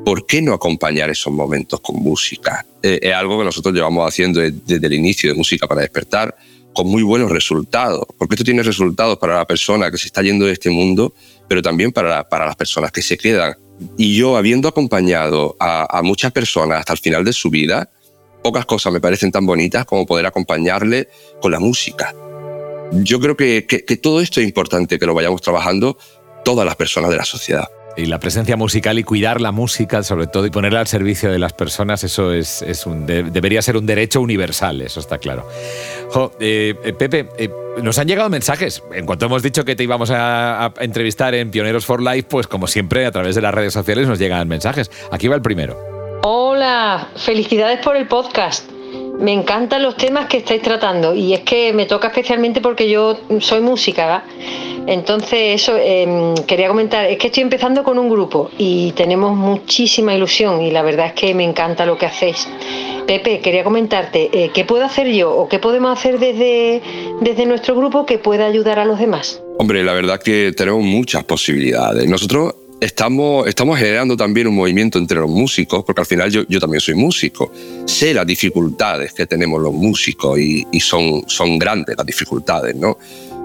¿Por 0.05 0.27
qué 0.27 0.43
no 0.43 0.53
acompañar 0.53 1.11
esos 1.11 1.33
momentos 1.33 1.81
con 1.81 1.97
música? 1.97 2.67
Eh, 2.83 2.99
es 3.03 3.15
algo 3.15 3.39
que 3.39 3.45
nosotros 3.45 3.75
llevamos 3.75 4.07
haciendo 4.07 4.41
desde, 4.41 4.87
el 4.87 4.93
inicio 4.93 5.31
de 5.31 5.37
Música 5.37 5.67
para 5.67 5.81
Despertar 5.81 6.37
con 6.75 6.89
muy 6.89 7.03
buenos 7.03 7.31
resultados, 7.31 8.07
porque 8.19 8.35
esto 8.35 8.45
tiene 8.45 8.63
resultados 8.63 9.19
para 9.19 9.37
la 9.37 9.47
persona 9.47 9.91
que 9.91 9.99
se 9.99 10.07
está 10.07 10.23
yendo 10.23 10.47
de 10.47 10.53
este 10.53 10.71
mundo, 10.71 11.15
pero 11.49 11.63
también 11.63 11.93
para, 11.93 12.29
para 12.29 12.47
las 12.47 12.57
personas 12.57 12.93
que 12.93 13.03
se 13.03 13.17
quedan. 13.17 13.55
Y 13.99 14.17
yo, 14.17 14.37
habiendo 14.37 14.69
acompañado 14.69 15.57
a, 15.59 15.99
a 15.99 16.03
muchas 16.03 16.33
personas 16.33 16.81
hasta 16.81 16.93
el 16.93 16.99
final 16.99 17.25
de 17.25 17.33
su 17.33 17.51
vida, 17.51 17.91
pocas 18.43 18.67
cosas 18.67 18.93
me 18.93 19.01
parecen 19.01 19.31
tan 19.31 19.47
bonitas 19.47 19.85
como 19.85 20.05
poder 20.07 20.27
acompañarle 20.27 21.09
con 21.41 21.53
la 21.53 21.61
música. 21.61 22.15
Yo 22.93 23.21
creo 23.21 23.37
que, 23.37 23.63
todo 24.03 24.21
esto 24.21 24.41
es 24.41 24.47
importante, 24.47 24.99
que 24.99 25.07
lo 25.07 25.15
vayamos 25.15 25.41
trabajando 25.41 25.97
todas 26.45 26.67
las 26.67 26.77
personas 26.77 27.11
de 27.11 27.17
la 27.17 27.25
sociedad. 27.25 27.69
Y 27.97 28.07
la 28.07 28.19
presencia 28.19 28.57
musical 28.57 28.99
y 28.99 29.05
cuidar 29.05 29.41
la 29.41 29.53
música, 29.53 30.03
sobre 30.03 30.27
todo, 30.27 30.47
y 30.47 30.51
ponerla 30.51 30.81
al 30.81 30.87
servicio 30.87 31.31
de 31.31 31.39
las 31.39 31.53
personas, 31.53 32.05
eso 32.05 32.33
es, 32.33 32.63
un, 32.87 33.07
debería 33.07 33.61
ser 33.61 33.77
un 33.77 33.85
derecho 33.85 34.21
universal, 34.21 34.81
eso 34.81 35.01
está 35.01 35.19
claro. 35.19 35.47
Eh, 36.41 36.75
eh, 36.85 36.93
Pepe, 36.95 37.29
eh, 37.39 37.51
nos 37.83 37.99
han 37.99 38.09
llegado 38.09 38.31
mensajes. 38.31 38.83
En 38.95 39.05
cuanto 39.05 39.27
hemos 39.27 39.43
dicho 39.43 39.65
que 39.65 39.77
te 39.77 39.83
íbamos 39.83 40.11
a, 40.11 40.67
a, 40.67 40.73
entrevistar 40.81 41.35
en 41.35 41.51
Pioneros 41.51 41.85
for 41.85 42.03
Life, 42.03 42.29
pues 42.31 42.47
como 42.47 42.67
siempre, 42.67 43.05
a 43.05 43.11
través 43.13 43.35
de 43.35 43.43
las 43.43 43.53
redes 43.53 43.75
sociales 43.75 44.09
nos 44.09 44.19
llegan 44.19 44.49
mensajes. 44.49 44.91
Aquí 45.11 45.29
va 45.29 45.37
el 45.37 45.43
primero. 45.43 45.77
Hola, 46.23 47.09
felicidades 47.17 47.81
por 47.85 47.97
el 47.97 48.07
podcast. 48.07 48.71
Me 49.19 49.33
encantan 49.33 49.83
los 49.83 49.97
temas 49.97 50.27
que 50.27 50.39
estáis 50.39 50.63
tratando 50.63 51.15
y 51.15 51.35
es 51.35 51.41
que 51.41 51.73
me 51.73 51.87
toca 51.87 52.09
especialmente 52.09 52.61
porque 52.61 52.89
yo 52.89 53.19
soy 53.41 53.61
música, 53.61 54.25
Entonces, 54.85 55.63
eso 55.63 55.77
em, 55.79 56.35
quería 56.47 56.67
comentar, 56.67 57.05
es 57.07 57.17
que 57.17 57.29
estoy 57.29 57.45
empezando 57.45 57.85
con 57.85 57.99
un 57.99 58.09
grupo 58.09 58.51
y 58.59 58.91
tenemos 58.93 59.37
muchísima 59.37 60.13
ilusión 60.13 60.61
y 60.61 60.73
la 60.73 60.83
verdad 60.83 61.07
es 61.07 61.13
que 61.13 61.35
me 61.35 61.45
encanta 61.45 61.87
lo 61.87 61.97
que 61.97 62.07
hacéis. 62.07 62.49
Pepe, 63.07 63.41
quería 63.41 63.63
comentarte, 63.63 64.31
eh, 64.33 64.51
¿qué 64.53 64.65
puedo 64.65 64.85
hacer 64.85 65.09
yo 65.09 65.33
o 65.33 65.49
qué 65.49 65.59
podemos 65.59 65.97
hacer 65.97 66.19
desde, 66.19 66.81
desde 67.21 67.47
nuestro 67.47 67.77
grupo 67.77 68.07
que 68.07 68.19
pueda 68.19 68.47
ayudar 68.47 68.79
a 68.79 68.85
los 68.85 68.99
demás? 68.99 69.41
Hombre, 69.59 69.85
la 69.85 69.93
verdad 69.93 70.21
que 70.21 70.53
tenemos 70.57 70.83
muchas 70.83 71.23
posibilidades. 71.25 72.09
Nosotros 72.09 72.55
estamos, 72.83 73.47
estamos 73.47 73.79
generando 73.79 74.17
también 74.17 74.49
un 74.49 74.57
movimiento 74.57 74.99
entre 74.99 75.19
los 75.19 75.31
músicos, 75.31 75.85
porque 75.85 76.01
al 76.01 76.07
final 76.07 76.31
yo, 76.31 76.43
yo 76.49 76.59
también 76.59 76.81
soy 76.81 76.95
músico. 76.95 77.53
Sé 77.87 78.13
las 78.13 78.27
dificultades 78.27 79.13
que 79.13 79.25
tenemos 79.25 79.63
los 79.63 79.73
músicos 79.73 80.39
y, 80.39 80.67
y 80.73 80.81
son, 80.81 81.23
son 81.29 81.59
grandes 81.59 81.97
las 81.97 82.05
dificultades, 82.05 82.75
¿no? 82.75 82.99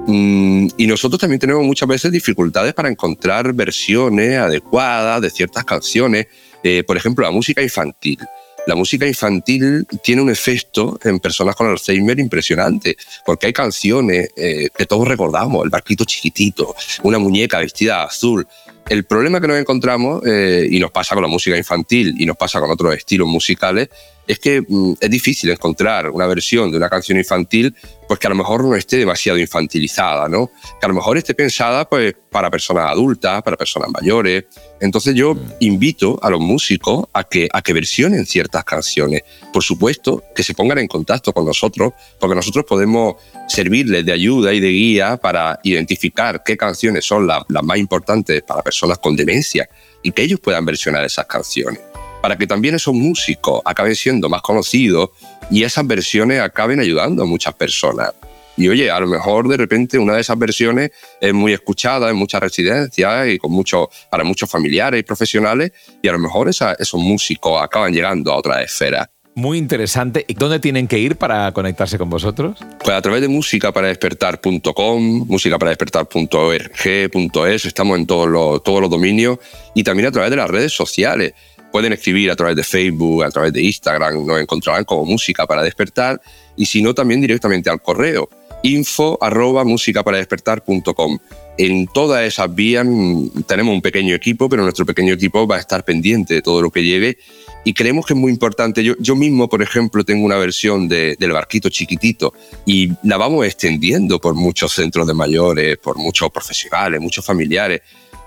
Mm, 0.07 0.69
y 0.77 0.87
nosotros 0.87 1.21
también 1.21 1.39
tenemos 1.39 1.63
muchas 1.63 1.87
veces 1.87 2.11
dificultades 2.11 2.73
para 2.73 2.89
encontrar 2.89 3.53
versiones 3.53 4.37
adecuadas 4.37 5.21
de 5.21 5.29
ciertas 5.29 5.63
canciones. 5.65 6.25
Eh, 6.63 6.83
por 6.83 6.97
ejemplo, 6.97 7.23
la 7.23 7.31
música 7.31 7.61
infantil. 7.61 8.17
La 8.65 8.75
música 8.75 9.07
infantil 9.07 9.87
tiene 10.03 10.21
un 10.21 10.29
efecto 10.29 10.99
en 11.05 11.19
personas 11.19 11.55
con 11.55 11.67
Alzheimer 11.67 12.19
impresionante, 12.19 12.97
porque 13.25 13.47
hay 13.47 13.53
canciones 13.53 14.29
eh, 14.35 14.67
que 14.75 14.85
todos 14.85 15.07
recordamos, 15.07 15.63
el 15.63 15.69
barquito 15.69 16.03
chiquitito, 16.03 16.75
una 17.03 17.17
muñeca 17.17 17.59
vestida 17.59 18.03
azul, 18.03 18.45
el 18.89 19.05
problema 19.05 19.41
que 19.41 19.47
nos 19.47 19.57
encontramos, 19.57 20.21
eh, 20.25 20.67
y 20.69 20.79
nos 20.79 20.91
pasa 20.91 21.15
con 21.15 21.21
la 21.21 21.27
música 21.27 21.57
infantil 21.57 22.15
y 22.17 22.25
nos 22.25 22.37
pasa 22.37 22.59
con 22.59 22.69
otros 22.71 22.95
estilos 22.95 23.27
musicales, 23.27 23.89
es 24.27 24.39
que 24.39 24.61
mm, 24.61 24.93
es 24.99 25.09
difícil 25.09 25.49
encontrar 25.49 26.09
una 26.09 26.27
versión 26.27 26.69
de 26.69 26.77
una 26.77 26.89
canción 26.89 27.17
infantil 27.17 27.73
pues 28.07 28.19
que 28.19 28.27
a 28.27 28.29
lo 28.29 28.35
mejor 28.37 28.63
no 28.63 28.75
esté 28.75 28.97
demasiado 28.97 29.37
infantilizada, 29.37 30.29
¿no? 30.29 30.49
Que 30.79 30.85
a 30.85 30.87
lo 30.87 30.93
mejor 30.93 31.17
esté 31.17 31.33
pensada 31.33 31.87
pues 31.89 32.15
para 32.31 32.49
personas 32.49 32.89
adultas, 32.89 33.41
para 33.43 33.57
personas 33.57 33.89
mayores. 33.89 34.45
Entonces 34.79 35.13
yo 35.13 35.33
mm. 35.33 35.39
invito 35.59 36.19
a 36.21 36.29
los 36.29 36.39
músicos 36.39 37.05
a 37.13 37.23
que, 37.25 37.49
a 37.51 37.61
que 37.61 37.73
versionen 37.73 38.25
ciertas 38.25 38.63
canciones. 38.63 39.23
Por 39.51 39.63
supuesto, 39.63 40.23
que 40.35 40.43
se 40.43 40.53
pongan 40.53 40.77
en 40.77 40.87
contacto 40.87 41.33
con 41.33 41.45
nosotros, 41.45 41.93
porque 42.19 42.35
nosotros 42.35 42.65
podemos 42.65 43.15
servirles 43.47 44.05
de 44.05 44.11
ayuda 44.13 44.53
y 44.53 44.59
de 44.59 44.69
guía 44.69 45.17
para 45.17 45.59
identificar 45.63 46.43
qué 46.45 46.55
canciones 46.55 47.05
son 47.05 47.27
las 47.27 47.43
más 47.63 47.77
importantes 47.77 48.41
para 48.43 48.61
personas 48.61 48.99
con 48.99 49.15
demencia 49.15 49.67
y 50.01 50.11
que 50.11 50.21
ellos 50.21 50.39
puedan 50.39 50.65
versionar 50.65 51.03
esas 51.03 51.25
canciones 51.25 51.79
para 52.21 52.37
que 52.37 52.47
también 52.47 52.75
esos 52.75 52.93
músicos 52.93 53.61
acaben 53.65 53.95
siendo 53.95 54.29
más 54.29 54.41
conocidos 54.41 55.09
y 55.49 55.63
esas 55.63 55.85
versiones 55.87 56.41
acaben 56.41 56.79
ayudando 56.79 57.23
a 57.23 57.25
muchas 57.25 57.53
personas. 57.53 58.13
Y 58.57 58.67
oye, 58.69 58.89
a 58.89 58.99
lo 58.99 59.05
mejor 59.07 59.47
de 59.47 59.55
repente 59.55 59.99
una 59.99 60.15
de 60.15 60.21
esas 60.21 60.39
versiones 60.39 60.89
es 61.21 61.33
muy 61.33 61.53
escuchada 61.53 62.09
en 62.09 62.15
muchas 62.15 62.41
residencias 62.41 63.27
y 63.27 63.37
con 63.37 63.51
mucho, 63.51 63.91
para 64.09 64.23
muchos 64.23 64.49
familiares 64.49 64.99
y 64.99 65.03
profesionales, 65.03 65.73
y 66.01 66.07
a 66.07 66.11
lo 66.11 66.17
mejor 66.19 66.49
esos 66.49 66.95
músicos 66.95 67.61
acaban 67.61 67.93
llegando 67.93 68.31
a 68.31 68.37
otra 68.37 68.63
esfera. 68.63 69.11
Muy 69.35 69.59
interesante. 69.59 70.25
¿Y 70.27 70.33
dónde 70.33 70.59
tienen 70.59 70.87
que 70.87 70.97
ir 70.97 71.15
para 71.15 71.51
conectarse 71.51 71.99
con 71.99 72.09
vosotros? 72.09 72.57
Pues 72.83 72.97
a 72.97 73.01
través 73.03 73.21
de 73.21 73.27
musicaparadespertar.com, 73.27 75.27
musicaparadespertar.org.es, 75.27 77.65
estamos 77.65 77.99
en 77.99 78.07
todos 78.07 78.27
los, 78.27 78.63
todos 78.63 78.81
los 78.81 78.89
dominios 78.89 79.37
y 79.75 79.83
también 79.83 80.07
a 80.07 80.11
través 80.11 80.31
de 80.31 80.37
las 80.37 80.49
redes 80.49 80.73
sociales 80.73 81.35
pueden 81.71 81.93
escribir 81.93 82.31
a 82.31 82.35
través 82.35 82.55
de 82.55 82.63
Facebook, 82.63 83.23
a 83.23 83.31
través 83.31 83.53
de 83.53 83.61
Instagram, 83.61 84.25
nos 84.25 84.39
encontrarán 84.39 84.83
como 84.83 85.05
Música 85.05 85.45
para 85.45 85.63
Despertar 85.63 86.21
y 86.55 86.65
si 86.65 86.81
no, 86.81 86.93
también 86.93 87.21
directamente 87.21 87.69
al 87.69 87.81
correo 87.81 88.29
info 88.63 89.17
arroba 89.21 89.63
despertar.com. 89.63 91.19
En 91.57 91.87
todas 91.87 92.25
esas 92.25 92.53
vías 92.53 92.85
mm, 92.85 93.41
tenemos 93.47 93.73
un 93.73 93.81
pequeño 93.81 94.13
equipo, 94.13 94.47
pero 94.49 94.63
nuestro 94.63 94.85
pequeño 94.85 95.13
equipo 95.13 95.47
va 95.47 95.55
a 95.55 95.59
estar 95.59 95.83
pendiente 95.83 96.35
de 96.35 96.41
todo 96.41 96.61
lo 96.61 96.69
que 96.69 96.83
llegue 96.83 97.17
y 97.65 97.73
creemos 97.73 98.05
que 98.05 98.13
es 98.13 98.19
muy 98.19 98.31
importante. 98.31 98.83
Yo, 98.83 98.93
yo 98.99 99.15
mismo, 99.15 99.49
por 99.49 99.61
ejemplo, 99.61 100.03
tengo 100.03 100.25
una 100.25 100.37
versión 100.37 100.87
del 100.87 101.31
barquito 101.31 101.69
chiquitito 101.69 102.33
y 102.65 102.91
la 103.03 103.17
vamos 103.17 103.45
extendiendo 103.45 104.19
por 104.19 104.35
muchos 104.35 104.73
centros 104.73 105.07
de 105.07 105.13
mayores, 105.13 105.77
por 105.77 105.97
muchos 105.97 106.29
profesionales, 106.31 107.01
muchos 107.01 107.25
familiares. 107.25 107.81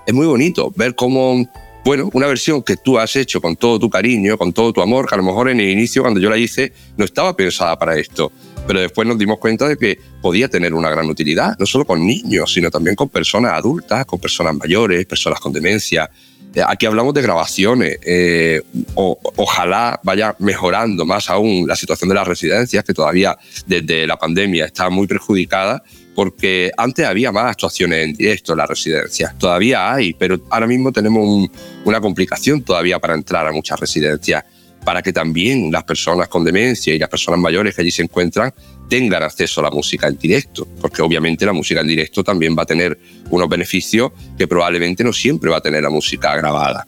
Es 0.05 0.13
muy 0.13 0.25
bonito 0.25 0.71
ver 0.75 0.95
cómo 0.95 1.47
bueno, 1.83 2.09
una 2.13 2.27
versión 2.27 2.61
que 2.61 2.77
tú 2.77 2.99
has 2.99 3.15
hecho 3.15 3.41
con 3.41 3.55
todo 3.55 3.79
tu 3.79 3.89
cariño, 3.89 4.37
con 4.37 4.53
todo 4.53 4.71
tu 4.71 4.81
amor, 4.81 5.07
que 5.07 5.15
a 5.15 5.17
lo 5.17 5.23
mejor 5.23 5.49
en 5.49 5.59
el 5.59 5.69
inicio 5.69 6.03
cuando 6.03 6.19
yo 6.19 6.29
la 6.29 6.37
hice 6.37 6.71
no 6.95 7.05
estaba 7.05 7.35
pensada 7.35 7.77
para 7.79 7.97
esto, 7.97 8.31
pero 8.67 8.79
después 8.79 9.07
nos 9.07 9.17
dimos 9.17 9.39
cuenta 9.39 9.67
de 9.67 9.77
que 9.77 9.99
podía 10.21 10.47
tener 10.47 10.73
una 10.73 10.89
gran 10.89 11.09
utilidad, 11.09 11.57
no 11.57 11.65
solo 11.65 11.85
con 11.85 12.05
niños, 12.05 12.53
sino 12.53 12.69
también 12.69 12.95
con 12.95 13.09
personas 13.09 13.53
adultas, 13.53 14.05
con 14.05 14.19
personas 14.19 14.55
mayores, 14.55 15.05
personas 15.05 15.39
con 15.39 15.51
demencia. 15.51 16.09
Eh, 16.53 16.61
aquí 16.65 16.85
hablamos 16.85 17.13
de 17.15 17.21
grabaciones. 17.23 17.97
Eh, 18.03 18.61
ojalá 18.95 19.99
vaya 20.03 20.35
mejorando 20.37 21.05
más 21.05 21.29
aún 21.29 21.67
la 21.67 21.75
situación 21.75 22.09
de 22.09 22.15
las 22.15 22.27
residencias, 22.27 22.83
que 22.83 22.93
todavía 22.93 23.35
desde 23.65 24.05
la 24.05 24.17
pandemia 24.17 24.65
está 24.65 24.89
muy 24.89 25.07
perjudicada 25.07 25.81
porque 26.15 26.71
antes 26.77 27.05
había 27.05 27.31
más 27.31 27.51
actuaciones 27.51 28.05
en 28.05 28.13
directo 28.13 28.53
en 28.53 28.57
las 28.59 28.69
residencias, 28.69 29.37
todavía 29.37 29.93
hay, 29.93 30.13
pero 30.13 30.39
ahora 30.49 30.67
mismo 30.67 30.91
tenemos 30.91 31.49
una 31.85 32.01
complicación 32.01 32.61
todavía 32.63 32.99
para 32.99 33.15
entrar 33.15 33.47
a 33.47 33.51
muchas 33.51 33.79
residencias, 33.79 34.43
para 34.83 35.01
que 35.01 35.13
también 35.13 35.71
las 35.71 35.83
personas 35.83 36.27
con 36.27 36.43
demencia 36.43 36.93
y 36.93 36.99
las 36.99 37.09
personas 37.09 37.39
mayores 37.39 37.75
que 37.75 37.81
allí 37.81 37.91
se 37.91 38.01
encuentran 38.01 38.53
tengan 38.89 39.23
acceso 39.23 39.61
a 39.61 39.65
la 39.65 39.71
música 39.71 40.07
en 40.07 40.17
directo, 40.17 40.67
porque 40.81 41.01
obviamente 41.01 41.45
la 41.45 41.53
música 41.53 41.81
en 41.81 41.87
directo 41.87 42.23
también 42.23 42.55
va 42.57 42.63
a 42.63 42.65
tener 42.65 42.99
unos 43.29 43.47
beneficios 43.47 44.11
que 44.37 44.47
probablemente 44.47 45.03
no 45.03 45.13
siempre 45.13 45.49
va 45.49 45.57
a 45.57 45.61
tener 45.61 45.83
la 45.83 45.89
música 45.89 46.35
grabada. 46.35 46.85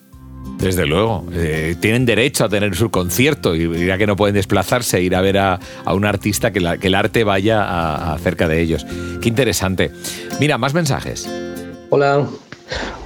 Desde 0.57 0.85
luego, 0.85 1.25
eh, 1.33 1.75
tienen 1.79 2.05
derecho 2.05 2.45
a 2.45 2.49
tener 2.49 2.75
su 2.75 2.89
concierto 2.89 3.53
y 3.55 3.85
ya 3.85 3.97
que 3.97 4.07
no 4.07 4.15
pueden 4.15 4.35
desplazarse, 4.35 5.01
ir 5.01 5.15
a 5.15 5.21
ver 5.21 5.37
a, 5.37 5.59
un 5.87 6.05
artista 6.05 6.51
que, 6.51 6.59
el 6.59 6.95
arte 6.95 7.23
vaya 7.23 8.17
cerca 8.23 8.47
de 8.47 8.61
ellos. 8.61 8.85
Qué 9.21 9.27
interesante. 9.27 9.91
Mira, 10.39 10.57
más 10.57 10.73
mensajes. 10.73 11.29
Hola, 11.89 12.25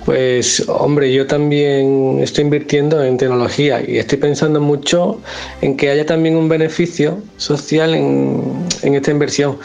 pues 0.06 0.64
hombre, 0.70 1.12
yo 1.12 1.28
también 1.28 2.20
estoy 2.22 2.46
invirtiendo 2.46 3.04
en 3.04 3.18
tecnología 3.18 3.84
y 3.86 3.98
estoy 3.98 4.18
pensando 4.18 4.62
mucho 4.62 5.20
en 5.62 5.76
que 5.76 5.90
haya 5.90 6.06
también 6.06 6.38
un 6.38 6.48
beneficio 6.48 7.22
social 7.36 7.94
en, 7.94 8.66
esta 8.84 9.12
inversión, 9.12 9.58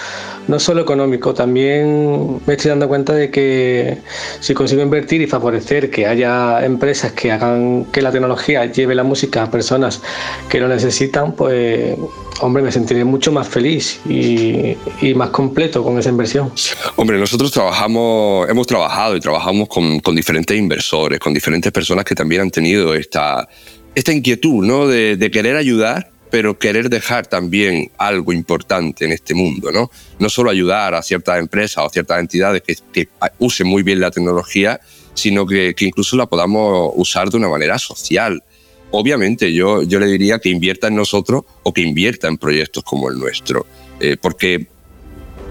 no 0.53 0.61
solo 0.61 0.83
económico, 0.83 1.33
también 1.33 2.43
me 2.47 2.53
estoy 2.53 2.69
dando 2.69 2.87
cuenta 2.87 3.15
de 3.15 3.31
que 3.31 3.97
si 4.41 4.53
consigo 4.53 4.83
invertir 4.83 5.23
y 5.23 5.27
favorecer 5.27 5.91
que 5.91 6.07
haya 6.07 6.63
empresas 6.63 7.13
que 7.13 7.33
hagan 7.33 7.87
que 7.87 8.03
la 8.03 8.13
tecnología 8.13 8.67
lleve 8.67 8.95
la 8.95 9.03
música 9.03 9.45
a 9.45 9.51
personas 9.51 10.03
que 10.51 10.61
lo 10.61 10.69
necesitan, 10.69 11.33
pues 11.33 11.97
hombre, 12.43 12.63
me 12.63 12.71
sentiré 12.71 13.03
mucho 13.03 13.33
más 13.33 13.49
feliz 13.49 14.01
y, 14.07 14.77
y 15.01 15.15
más 15.15 15.31
completo 15.31 15.83
con 15.83 15.99
esa 15.99 16.11
inversión. 16.11 16.53
Hombre, 16.97 17.19
nosotros 17.19 17.51
trabajamos, 17.51 18.47
hemos 18.51 18.67
trabajado 18.67 19.17
y 19.17 19.21
trabajamos 19.21 19.69
con, 19.69 20.01
con 20.01 20.15
diferentes 20.15 20.55
inversores, 20.55 21.19
con 21.19 21.33
diferentes 21.33 21.73
personas 21.73 22.05
que 22.05 22.15
también 22.15 22.43
han 22.43 22.51
tenido 22.51 22.95
esta, 22.95 23.49
esta 23.95 24.13
inquietud 24.13 24.65
¿no? 24.65 24.87
de, 24.87 25.31
querer 25.33 25.57
ayudar, 25.57 26.12
pero 26.33 26.59
querer 26.59 26.89
dejar 26.89 27.27
también 27.27 27.91
algo 27.99 28.33
importante 28.33 29.05
en 29.05 29.13
este 29.13 29.35
mundo. 29.35 29.71
No, 29.71 29.91
no 30.19 30.31
solo 30.31 30.49
ayudar 30.49 30.95
a 30.95 31.03
ciertas 31.03 31.39
empresas 31.39 31.85
o 31.85 31.91
ciertas 31.91 32.21
entidades 32.21 32.63
que, 32.63 32.75
que 32.91 33.09
usen 33.39 33.67
muy 33.67 33.83
bien 33.83 34.01
la 34.01 34.11
tecnología, 34.11 34.81
sino 35.13 35.47
que, 35.47 35.75
que, 35.75 35.85
incluso 35.85 36.17
la 36.17 36.25
podamos 36.25 36.91
usar 36.97 37.29
de 37.29 37.37
una 37.37 37.51
manera 37.51 37.79
social. 37.79 38.43
Obviamente 38.93 39.53
yo, 39.53 39.83
yo 39.83 39.99
le 39.99 40.07
diría 40.07 40.39
que 40.39 40.49
invierta 40.49 40.87
en 40.87 40.97
nosotros 40.97 41.43
o 41.65 41.75
que 41.75 41.83
invierta 41.83 42.29
en 42.29 42.39
proyectos 42.39 42.83
como 42.83 43.11
el 43.11 43.19
nuestro, 43.19 43.67
eh, 44.01 44.17
porque 44.19 44.69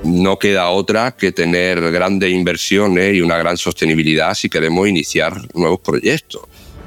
no 0.04 0.39
queda 0.39 0.72
otra 0.72 1.12
que 1.12 1.32
tener 1.32 1.91
grandes 1.91 2.32
inversiones 2.32 3.13
y 3.13 3.22
una 3.22 3.38
gran 3.38 3.56
sostenibilidad 3.56 4.34
si 4.34 4.50
queremos 4.50 4.88
iniciar 4.88 5.39
nuevos 5.54 5.80
proyectos. 5.82 6.41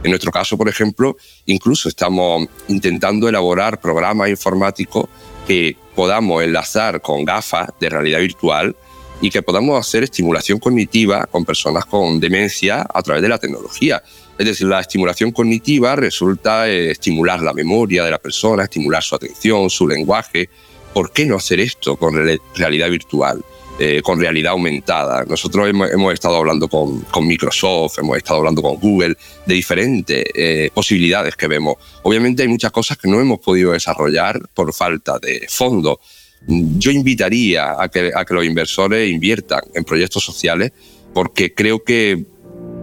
En 0.05 0.11
nuestro 0.11 0.31
caso, 0.31 0.59
por 0.59 0.69
ejemplo, 0.69 1.17
incluso 1.47 1.89
estamos 1.89 2.47
intentando 2.69 3.27
elaborar 3.27 3.81
programas 3.81 4.29
informáticos 4.29 5.07
que 5.47 5.77
podamos 5.97 6.43
enlazar 6.43 7.01
con 7.01 7.25
gafas 7.25 7.71
de 7.81 7.89
realidad 7.89 8.21
virtual 8.21 8.77
y 9.23 9.31
que 9.31 9.41
podamos 9.41 9.81
hacer 9.81 10.03
estimulación 10.03 10.59
cognitiva 10.59 11.27
con 11.27 11.47
personas 11.47 11.87
con 11.87 12.21
demencia 12.21 12.87
a 12.93 13.03
través 13.03 13.23
de 13.23 13.31
la 13.31 13.39
tecnología. 13.39 14.03
Es 14.39 14.45
decir, 14.45 14.67
la 14.67 14.81
estimulación 14.81 15.33
cognitiva 15.33 15.97
resulta 15.97 16.69
eh, 16.69 16.91
estimular 16.91 17.41
la 17.41 17.55
memoria 17.55 18.05
de 18.05 18.11
la 18.11 18.19
persona, 18.19 18.65
estimular 18.65 19.03
su 19.03 19.15
atención, 19.15 19.71
su 19.71 19.89
lenguaje, 19.89 20.51
¿por 20.93 21.13
qué 21.13 21.25
no 21.25 21.37
hacer 21.37 21.61
esto 21.61 21.97
con 21.97 22.15
realidad 22.57 22.91
virtual? 22.91 23.43
Eh, 23.77 24.03
con 24.05 24.21
realidad 24.21 24.53
aumentada. 24.53 25.25
Nosotros 25.25 25.69
hemos, 25.69 26.13
estado 26.13 26.37
hablando 26.37 26.69
con, 26.69 27.05
Microsoft, 27.27 27.99
hemos 27.99 28.17
estado 28.17 28.39
hablando 28.39 28.63
con 28.63 28.77
Google 28.77 29.17
de 29.47 29.55
diferentes 29.55 30.25
eh, 30.33 30.71
posibilidades 30.73 31.35
que 31.35 31.49
vemos. 31.49 31.75
Obviamente 32.05 32.43
hay 32.43 32.49
muchas 32.49 32.71
cosas 32.71 32.97
que 32.97 33.09
no 33.09 33.21
hemos 33.21 33.41
podido 33.41 33.73
desarrollar 33.73 34.41
por 34.55 34.73
falta 34.73 35.19
de 35.19 35.47
fondos. 35.49 35.97
Yo 36.47 36.93
invitaría 36.93 37.75
a 37.77 37.89
que, 37.89 38.13
a 38.15 38.25
que 38.25 38.35
los 38.35 38.45
inversores 38.45 39.11
inviertan 39.11 39.63
en 39.75 39.83
proyectos 39.83 40.25
sociales 40.25 40.71
porque 41.13 41.53
creo 41.53 41.83
que 41.83 42.25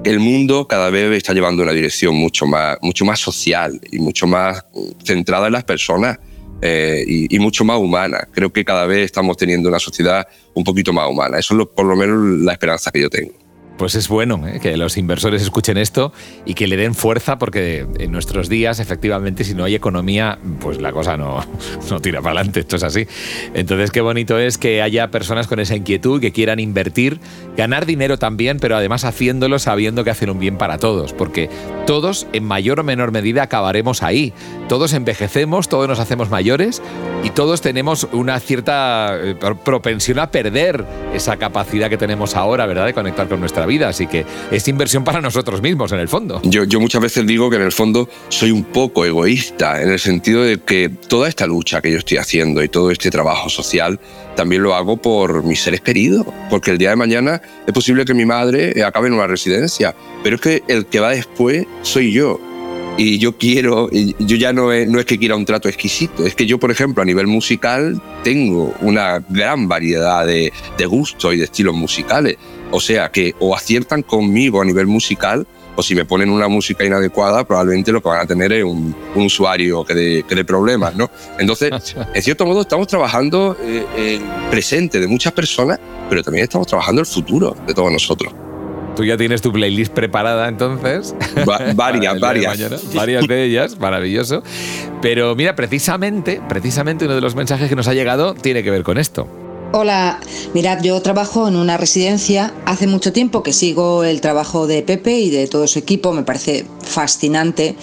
el 0.04 0.20
mundo 0.20 0.68
cada 0.68 0.90
vez 0.90 1.10
está 1.16 1.32
llevando 1.32 1.64
una 1.64 1.72
dirección 1.72 2.16
mucho 2.16 2.46
más, 2.46 2.78
mucho 2.82 3.06
más 3.06 3.18
social 3.18 3.80
y 3.94 4.00
mucho 4.00 4.28
más 4.28 4.66
centrada 5.06 5.48
en 5.48 5.54
las 5.54 5.64
personas 5.64 6.20
eh, 6.62 7.04
y, 7.08 7.40
mucho 7.40 7.66
más 7.66 7.78
humana. 7.78 8.28
Creo 8.32 8.52
que 8.54 8.64
cada 8.64 8.86
vez 8.86 9.06
estamos 9.06 9.36
teniendo 9.36 9.70
una 9.70 9.80
sociedad 9.80 10.28
un 10.54 10.64
poquito 10.64 10.94
más 10.94 11.10
humana. 11.10 11.40
Eso 11.40 11.60
es 11.60 11.68
por 11.68 11.86
lo 11.86 11.96
menos 11.96 12.40
la 12.40 12.54
esperanza 12.54 12.92
que 12.92 13.02
yo 13.02 13.10
tengo. 13.10 13.34
Pues 13.82 13.96
es 13.96 14.10
bueno 14.10 14.48
¿eh? 14.48 14.60
que 14.62 14.78
los 14.78 14.96
inversores 14.96 15.42
escuchen 15.42 15.76
esto 15.76 16.14
y 16.46 16.54
que 16.54 16.68
le 16.68 16.78
den 16.78 16.94
fuerza 16.94 17.40
porque 17.40 17.88
en 17.98 18.12
nuestros 18.12 18.48
días, 18.48 18.80
efectivamente, 18.80 19.44
si 19.44 19.56
no 19.56 19.64
hay 19.64 19.74
economía, 19.74 20.38
pues 20.60 20.80
la 20.80 20.92
cosa 20.92 21.18
no, 21.18 21.44
no 21.90 22.00
tira 22.00 22.22
para 22.22 22.36
adelante, 22.36 22.60
esto 22.60 22.76
es 22.76 22.84
así. 22.84 23.08
Entonces, 23.56 23.90
qué 23.90 24.02
bonito 24.02 24.38
es 24.38 24.60
que 24.60 24.84
haya 24.84 25.10
personas 25.10 25.48
con 25.48 25.60
esa 25.60 25.76
inquietud 25.76 26.22
que 26.22 26.32
quieran 26.32 26.60
invertir, 26.60 27.20
ganar 27.58 27.88
dinero 27.88 28.20
también, 28.20 28.60
pero 28.60 28.76
además 28.76 29.04
haciéndolo 29.04 29.58
sabiendo 29.58 30.04
que 30.04 30.12
hacen 30.12 30.30
un 30.30 30.38
bien 30.38 30.60
para 30.60 30.78
todos, 30.78 31.14
porque 31.14 31.50
todos 31.88 32.28
en 32.34 32.44
mayor 32.44 32.82
o 32.82 32.84
menor 32.84 33.12
medida 33.12 33.42
acabaremos 33.42 34.04
ahí. 34.04 34.32
Todos 34.70 34.94
envejecemos, 34.94 35.70
todos 35.70 35.88
nos 35.88 35.98
hacemos 35.98 36.30
mayores 36.30 36.84
y 37.24 37.32
todos 37.32 37.62
tenemos 37.62 38.08
una 38.12 38.40
cierta 38.40 39.18
eh, 39.20 39.36
propensión 39.66 40.20
a 40.20 40.30
perder 40.30 40.86
esa 41.16 41.38
capacidad 41.38 41.90
que 41.90 41.98
tenemos 41.98 42.36
ahora, 42.36 42.68
¿verdad?, 42.68 42.86
de 42.86 42.94
conectar 42.94 43.28
con 43.28 43.40
nuestra 43.40 43.66
vida 43.66 43.71
vida, 43.72 43.88
así 43.88 44.08
que 44.08 44.26
es 44.52 44.68
inversión 44.68 45.06
para 45.06 45.22
nosotros 45.22 45.62
mismos 45.62 45.92
en 45.94 46.00
el 46.00 46.10
fondo. 46.10 46.42
Yo, 46.44 46.66
yo 46.66 46.82
muchas 46.82 47.02
veces 47.02 47.26
digo 47.26 47.50
que 47.50 47.56
en 47.56 47.62
el 47.62 47.72
fondo 47.72 48.10
soy 48.28 48.52
un 48.52 48.66
poco 48.66 49.06
egoísta, 49.06 49.82
en 49.82 49.90
el 49.90 50.00
sentido 50.00 50.44
de 50.44 50.60
que 50.60 50.90
toda 50.90 51.30
esta 51.30 51.48
lucha 51.48 51.82
que 51.82 51.90
yo 51.90 51.98
estoy 51.98 52.18
haciendo 52.18 52.62
y 52.62 52.68
todo 52.68 52.92
este 52.92 53.10
trabajo 53.10 53.50
social 53.50 54.00
también 54.36 54.64
lo 54.64 54.76
hago 54.76 54.98
por 54.98 55.44
mis 55.44 55.62
seres 55.62 55.80
queridos, 55.82 56.26
porque 56.50 56.72
el 56.72 56.78
día 56.78 56.90
de 56.90 56.98
mañana 56.98 57.42
es 57.66 57.74
posible 57.74 58.04
que 58.04 58.14
mi 58.14 58.26
madre 58.26 58.84
acabe 58.84 59.08
en 59.08 59.14
una 59.14 59.28
residencia, 59.28 59.96
pero 60.24 60.36
es 60.36 60.42
que 60.42 60.64
el 60.68 60.86
que 60.86 61.00
va 61.00 61.12
después 61.12 61.66
soy 61.82 62.12
yo 62.12 62.51
y 62.98 63.18
yo 63.18 63.38
quiero, 63.38 63.90
yo 63.92 64.36
ya 64.36 64.54
no 64.54 64.72
es, 64.72 64.88
no 64.88 65.00
es 65.00 65.06
que 65.06 65.18
quiera 65.18 65.36
un 65.36 65.46
trato 65.46 65.68
exquisito, 65.68 66.26
es 66.26 66.36
que 66.36 66.46
yo, 66.46 66.60
por 66.60 66.72
ejemplo, 66.72 67.02
a 67.02 67.06
nivel 67.06 67.28
musical 67.28 68.02
tengo 68.24 68.74
una 68.82 69.24
gran 69.30 69.68
variedad 69.68 70.26
de, 70.26 70.52
de 70.78 70.86
gustos 70.86 71.34
y 71.34 71.38
de 71.38 71.46
estilos 71.46 71.76
musicales. 71.76 72.38
O 72.72 72.80
sea 72.80 73.12
que 73.12 73.36
o 73.40 73.56
aciertan 73.56 74.02
conmigo 74.02 74.62
a 74.62 74.66
nivel 74.66 74.88
musical, 74.88 75.46
o 75.76 75.84
si 75.84 75.96
me 75.96 76.06
ponen 76.06 76.30
una 76.30 76.48
música 76.48 76.84
inadecuada, 76.84 77.44
probablemente 77.44 77.92
lo 77.92 78.02
que 78.02 78.10
van 78.10 78.22
a 78.22 78.26
tener 78.26 78.52
es 78.52 78.64
un, 78.64 78.96
usuario 79.16 79.84
que 79.84 79.94
dé, 79.94 80.46
problemas, 80.46 80.96
¿no? 80.96 81.10
Entonces, 81.40 81.72
en 82.14 82.22
cierto 82.22 82.46
modo, 82.46 82.62
estamos 82.62 82.88
trabajando 82.88 83.58
eh, 83.62 83.86
en 83.96 84.50
presente 84.50 85.00
de 85.00 85.08
muchas 85.08 85.34
personas, 85.34 85.80
pero 86.10 86.24
también 86.24 86.44
estamos 86.44 86.68
trabajando 86.68 87.02
el 87.02 87.08
futuro 87.08 87.56
de 87.66 87.74
todos 87.74 87.92
nosotros. 87.92 88.34
Tú 88.96 89.06
ya 89.06 89.18
tienes 89.18 89.42
tu 89.42 89.52
playlist 89.52 89.94
preparada 89.94 90.48
entonces. 90.48 91.16
varias, 91.76 92.20
varias. 92.20 92.94
varias 92.94 93.28
de 93.28 93.44
ellas, 93.46 93.80
maravilloso. 93.80 94.44
Pero 95.02 95.36
mira, 95.36 95.56
precisamente, 95.56 96.42
precisamente 96.48 97.06
uno 97.06 97.16
de 97.16 97.22
los 97.22 97.36
mensajes 97.36 97.70
que 97.70 97.76
nos 97.76 97.88
ha 97.88 97.94
llegado 97.94 98.34
tiene 98.34 98.64
que 98.64 98.72
ver 98.72 98.84
con 98.84 98.98
esto. 98.98 99.28
Hola, 99.74 100.20
mirad, 100.54 100.84
yo 100.84 101.02
trabajo 101.02 101.48
en 101.48 101.56
una 101.56 101.78
residencia. 101.78 102.54
Hace 102.66 102.88
mucho 102.88 103.14
tiempo 103.14 103.42
que 103.42 103.54
sigo 103.54 104.04
el 104.04 104.20
trabajo 104.20 104.68
de 104.68 104.82
Pepe 104.82 105.20
y 105.20 105.30
de 105.30 105.48
todo 105.48 105.66
su 105.66 105.80
equipo, 105.80 106.12
me 106.12 106.24
parece 106.24 106.66
fascinante 106.82 107.76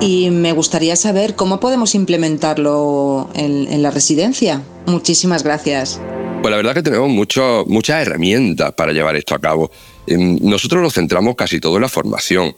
y 0.00 0.30
me 0.30 0.52
gustaría 0.52 0.96
saber 0.96 1.34
cómo 1.34 1.60
podemos 1.60 1.94
implementarlo 1.94 3.28
en, 3.34 3.82
la 3.82 3.90
residencia. 3.90 4.62
Muchísimas 4.86 5.42
gracias. 5.42 6.00
Pues 6.40 6.50
la 6.50 6.56
verdad 6.56 6.72
que 6.72 6.82
tenemos 6.82 7.10
mucho, 7.10 7.64
muchas 7.66 8.00
herramientas 8.00 8.72
para 8.72 8.92
llevar 8.92 9.14
esto 9.14 9.34
a 9.34 9.38
cabo. 9.38 9.70
Em, 10.08 10.38
nosotros 10.40 10.82
nos 10.82 10.94
centramos 10.94 11.36
casi 11.36 11.60
todo 11.60 11.76
en 11.76 11.82
la 11.82 11.88
formación 11.88 12.54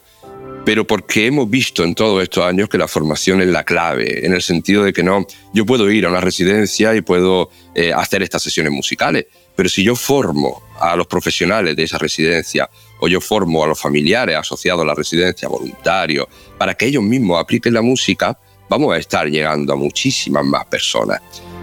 pero 0.64 0.86
porque 0.86 1.26
hemos 1.26 1.48
visto 1.48 1.84
en 1.84 1.94
todos 1.94 2.22
estos 2.22 2.44
años 2.44 2.68
que 2.68 2.78
la 2.78 2.88
formación 2.88 3.40
es 3.40 3.48
la 3.48 3.64
clave, 3.64 4.24
en 4.24 4.34
el 4.34 4.42
sentido 4.42 4.84
de 4.84 4.92
que 4.92 5.02
no, 5.02 5.26
yo 5.52 5.64
puedo 5.64 5.90
ir 5.90 6.06
a 6.06 6.10
una 6.10 6.20
residencia 6.20 6.94
y 6.94 7.00
puedo 7.00 7.50
eh, 7.74 7.92
hacer 7.92 8.22
estas 8.22 8.42
sesiones 8.42 8.72
musicales, 8.72 9.26
pero 9.56 9.68
si 9.68 9.82
yo 9.82 9.96
formo 9.96 10.62
a 10.78 10.96
los 10.96 11.06
profesionales 11.06 11.76
de 11.76 11.84
esa 11.84 11.98
residencia 11.98 12.68
o 13.00 13.08
yo 13.08 13.20
formo 13.20 13.64
a 13.64 13.68
los 13.68 13.80
familiares 13.80 14.36
asociados 14.36 14.82
a 14.82 14.86
la 14.86 14.94
residencia, 14.94 15.48
voluntarios, 15.48 16.26
para 16.58 16.74
que 16.74 16.86
ellos 16.86 17.02
mismos 17.02 17.40
apliquen 17.40 17.74
la 17.74 17.82
música, 17.82 18.38
vamos 18.68 18.94
a 18.94 18.98
estar 18.98 19.26
llegando 19.28 19.72
a 19.72 19.76
muchísimas 19.76 20.44
más 20.44 20.66
personas. 20.66 21.20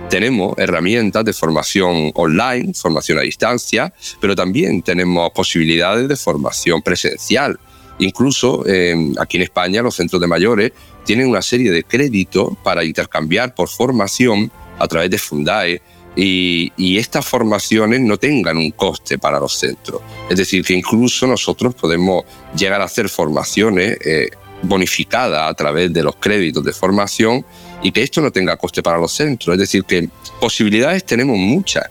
Tenemos 0.10 0.58
herramientas 0.58 1.26
de 1.26 1.34
formación 1.34 2.12
online, 2.16 2.74
formación 2.74 3.20
a 3.20 3.22
distancia, 3.22 3.94
pero 4.22 4.36
también 4.36 4.82
tenemos 4.82 5.32
posibilidades 5.32 6.08
de 6.08 6.16
formación 6.16 6.82
presencial 6.82 7.60
Incluso 8.00 8.66
em, 8.68 9.14
aquí 9.20 9.38
en 9.38 9.44
España 9.44 9.82
los 9.82 9.96
centros 9.96 10.22
de 10.22 10.28
mayores 10.28 10.72
tienen 11.04 11.28
una 11.28 11.42
serie 11.42 11.72
de 11.72 11.84
créditos 11.84 12.54
para 12.64 12.84
intercambiar 12.84 13.56
por 13.56 13.70
formación 13.70 14.52
a 14.78 14.88
través 14.88 15.10
de 15.10 15.18
Fundae 15.18 15.82
y, 16.16 16.98
estas 16.98 17.26
formaciones 17.26 18.02
no 18.02 18.18
tengan 18.18 18.58
un 18.58 18.72
coste 18.72 19.20
para 19.20 19.40
los 19.40 19.54
centros. 19.54 20.02
Es 20.30 20.38
decir, 20.38 20.66
que 20.66 20.74
incluso 20.74 21.28
nosotros 21.28 21.76
podemos 21.76 22.26
llegar 22.56 22.82
a 22.82 22.86
hacer 22.86 23.08
formaciones 23.08 23.98
eh, 24.04 24.30
bonificadas 24.64 25.50
a 25.50 25.54
través 25.54 25.94
de 25.94 26.02
los 26.02 26.16
créditos 26.16 26.64
de 26.64 26.74
formación 26.74 27.46
y 27.82 27.92
que 27.92 28.04
esto 28.04 28.22
no 28.22 28.32
tenga 28.32 28.58
coste 28.58 28.82
para 28.82 28.98
los 28.98 29.12
centros. 29.12 29.54
Es 29.54 29.60
decir, 29.60 29.84
que 29.84 30.10
posibilidades 30.40 31.04
tenemos 31.06 31.38
muchas. 31.38 31.86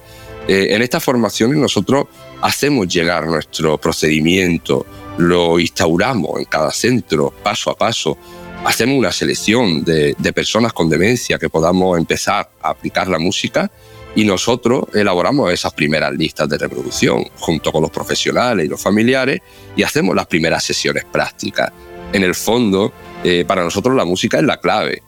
Eh, 0.49 0.69
en 0.71 0.83
estas 0.83 1.03
formaciones 1.03 1.59
nosotros 1.59 2.07
hacemos 2.41 2.87
llegar 2.89 3.27
nuestro 3.27 3.79
procedimiento, 3.79 4.87
lo 5.19 5.59
instauramos 5.59 6.39
en 6.39 6.45
cada 6.45 6.71
centro 6.71 7.33
paso 7.43 7.71
a 7.71 7.77
paso, 7.77 8.17
hacemos 8.65 8.97
una 8.97 9.13
selección 9.13 9.85
de, 9.85 10.15
personas 10.35 10.73
con 10.73 10.89
demencia 10.89 11.39
que 11.39 11.49
podamos 11.49 11.99
empezar 11.99 12.51
a 12.61 12.71
aplicar 12.71 13.09
la 13.09 13.19
música 13.19 13.71
y 14.15 14.25
nosotros 14.25 14.85
elaboramos 14.95 15.53
esas 15.53 15.73
primeras 15.73 16.13
listas 16.13 16.49
de 16.49 16.59
reproducción 16.59 17.25
junto 17.39 17.73
con 17.73 17.83
los 17.83 17.91
profesionales 17.91 18.67
y 18.67 18.69
los 18.69 18.81
familiares 18.81 19.41
y 19.77 19.83
hacemos 19.83 20.15
las 20.15 20.27
primeras 20.27 20.65
sesiones 20.65 21.05
prácticas. 21.05 21.73
En 22.13 22.23
el 22.23 22.35
fondo, 22.35 22.93
eh, 23.25 23.45
para 23.47 23.63
nosotros 23.63 23.95
la 23.97 24.05
música 24.05 24.39
es 24.39 24.45
la 24.45 24.59
clave, 24.59 25.03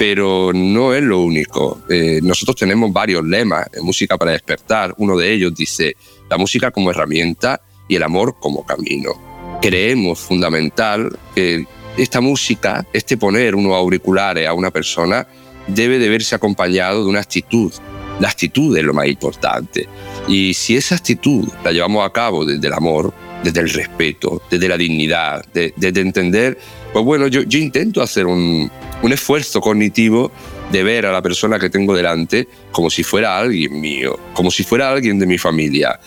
pero 0.00 0.50
no 0.54 0.94
es 0.94 1.02
lo 1.02 1.20
único. 1.20 1.82
Eh, 1.90 2.20
nosotros 2.22 2.56
tenemos 2.56 2.90
varios 2.90 3.22
lemas 3.22 3.66
en 3.70 3.84
Música 3.84 4.16
para 4.16 4.30
despertar. 4.30 4.94
Uno 4.96 5.14
de 5.14 5.30
ellos 5.30 5.54
dice, 5.54 5.94
la 6.30 6.38
música 6.38 6.70
como 6.70 6.90
herramienta 6.90 7.60
y 7.86 7.96
el 7.96 8.02
amor 8.02 8.36
como 8.40 8.64
camino. 8.64 9.58
Creemos 9.60 10.18
fundamental 10.18 11.18
que 11.34 11.66
esta 11.98 12.22
música, 12.22 12.86
este 12.94 13.18
poner 13.18 13.54
unos 13.54 13.74
auriculares 13.74 14.48
a 14.48 14.54
una 14.54 14.70
persona, 14.70 15.28
debe 15.66 15.98
de 15.98 16.08
verse 16.08 16.34
acompañado 16.34 17.04
de 17.04 17.10
una 17.10 17.20
actitud 17.20 17.70
la 18.20 18.28
actitud 18.28 18.76
es 18.76 18.84
lo 18.84 18.92
más 18.92 19.06
importante. 19.06 19.88
Y 20.28 20.52
si 20.52 20.76
esa 20.76 20.94
actitud 20.94 21.48
la 21.64 21.72
llevamos 21.72 22.06
a 22.06 22.12
cabo 22.12 22.44
desde 22.44 22.66
el 22.66 22.74
amor, 22.74 23.14
desde 23.42 23.60
el 23.60 23.70
respeto, 23.70 24.42
desde 24.50 24.68
la 24.68 24.76
dignidad, 24.76 25.42
desde 25.54 26.00
entender, 26.00 26.58
pues 26.92 27.04
bueno, 27.04 27.28
yo, 27.28 27.42
intento 27.58 28.02
hacer 28.02 28.26
un, 28.26 28.70
un 29.02 29.12
esfuerzo 29.12 29.60
cognitivo 29.60 30.32
de 30.72 30.82
ver 30.82 31.06
a 31.06 31.12
la 31.12 31.22
persona 31.22 31.58
que 31.58 31.70
tengo 31.70 31.94
delante 31.94 32.48
como 32.72 32.90
si 32.90 33.02
fuera 33.02 33.38
alguien 33.38 33.80
mío, 33.80 34.18
como 34.34 34.50
si 34.50 34.64
fuera 34.64 34.90
alguien 34.90 35.18
de 35.18 35.26
mi 35.26 35.38
familia. 35.38 35.98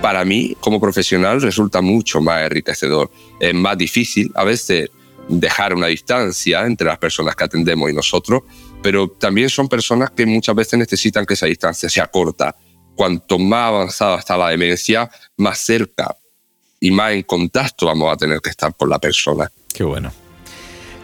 Para 0.00 0.24
mí, 0.24 0.56
como 0.60 0.80
profesional, 0.80 1.40
resulta 1.40 1.80
mucho 1.80 2.20
más 2.20 2.42
enriquecedor. 2.42 3.10
Es 3.38 3.54
más 3.54 3.78
difícil 3.78 4.32
a 4.34 4.44
veces 4.44 4.90
dejar 5.28 5.74
una 5.74 5.86
distancia 5.86 6.66
entre 6.66 6.88
las 6.88 6.98
personas 6.98 7.36
que 7.36 7.44
atendemos 7.44 7.90
y 7.90 7.94
nosotros, 7.94 8.42
pero 8.82 9.08
también 9.08 9.48
son 9.48 9.68
personas 9.68 10.10
que 10.10 10.26
muchas 10.26 10.54
veces 10.56 10.78
necesitan 10.78 11.24
que 11.24 11.34
esa 11.34 11.46
distancia 11.46 11.88
sea 11.88 12.08
corta. 12.08 12.54
Cuanto 12.96 13.38
más 13.38 13.68
avanzada 13.68 14.18
está 14.18 14.36
la 14.36 14.50
demencia, 14.50 15.08
más 15.36 15.58
cerca 15.58 16.14
y 16.80 16.90
más 16.90 17.12
en 17.12 17.22
contacto 17.22 17.86
vamos 17.86 18.12
a 18.12 18.16
tener 18.16 18.40
que 18.40 18.50
estar 18.50 18.74
con 18.76 18.90
la 18.90 18.98
persona. 18.98 19.50
Qué 19.72 19.84
bueno. 19.84 20.12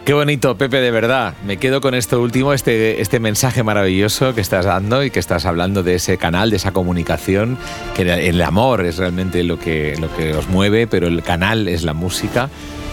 Qué 0.09 0.15
bonito, 0.15 0.57
Pepe, 0.57 0.81
de 0.81 0.89
verdad. 0.89 1.35
Me 1.45 1.57
quedo 1.57 1.81
con 1.81 1.93
esto 1.93 2.19
último, 2.19 2.53
este, 2.53 2.99
este 2.99 3.19
mensaje 3.19 3.61
maravilloso 3.61 4.33
que 4.33 4.41
estás 4.41 4.65
dando 4.65 5.03
y 5.03 5.11
que 5.11 5.19
estás 5.19 5.45
hablando 5.45 5.83
de 5.83 5.93
ese 5.93 6.17
canal, 6.17 6.49
de 6.49 6.55
esa 6.55 6.71
comunicación, 6.71 7.59
que 7.95 8.01
el 8.01 8.41
amor 8.41 8.83
es 8.87 8.97
realmente 8.97 9.43
lo 9.43 9.59
que, 9.59 9.95
lo 10.01 10.11
que 10.15 10.33
os 10.33 10.49
mueve, 10.49 10.87
pero 10.87 11.05
el 11.05 11.21
canal 11.21 11.67
es 11.67 11.83
la 11.83 11.93
música 11.93 12.49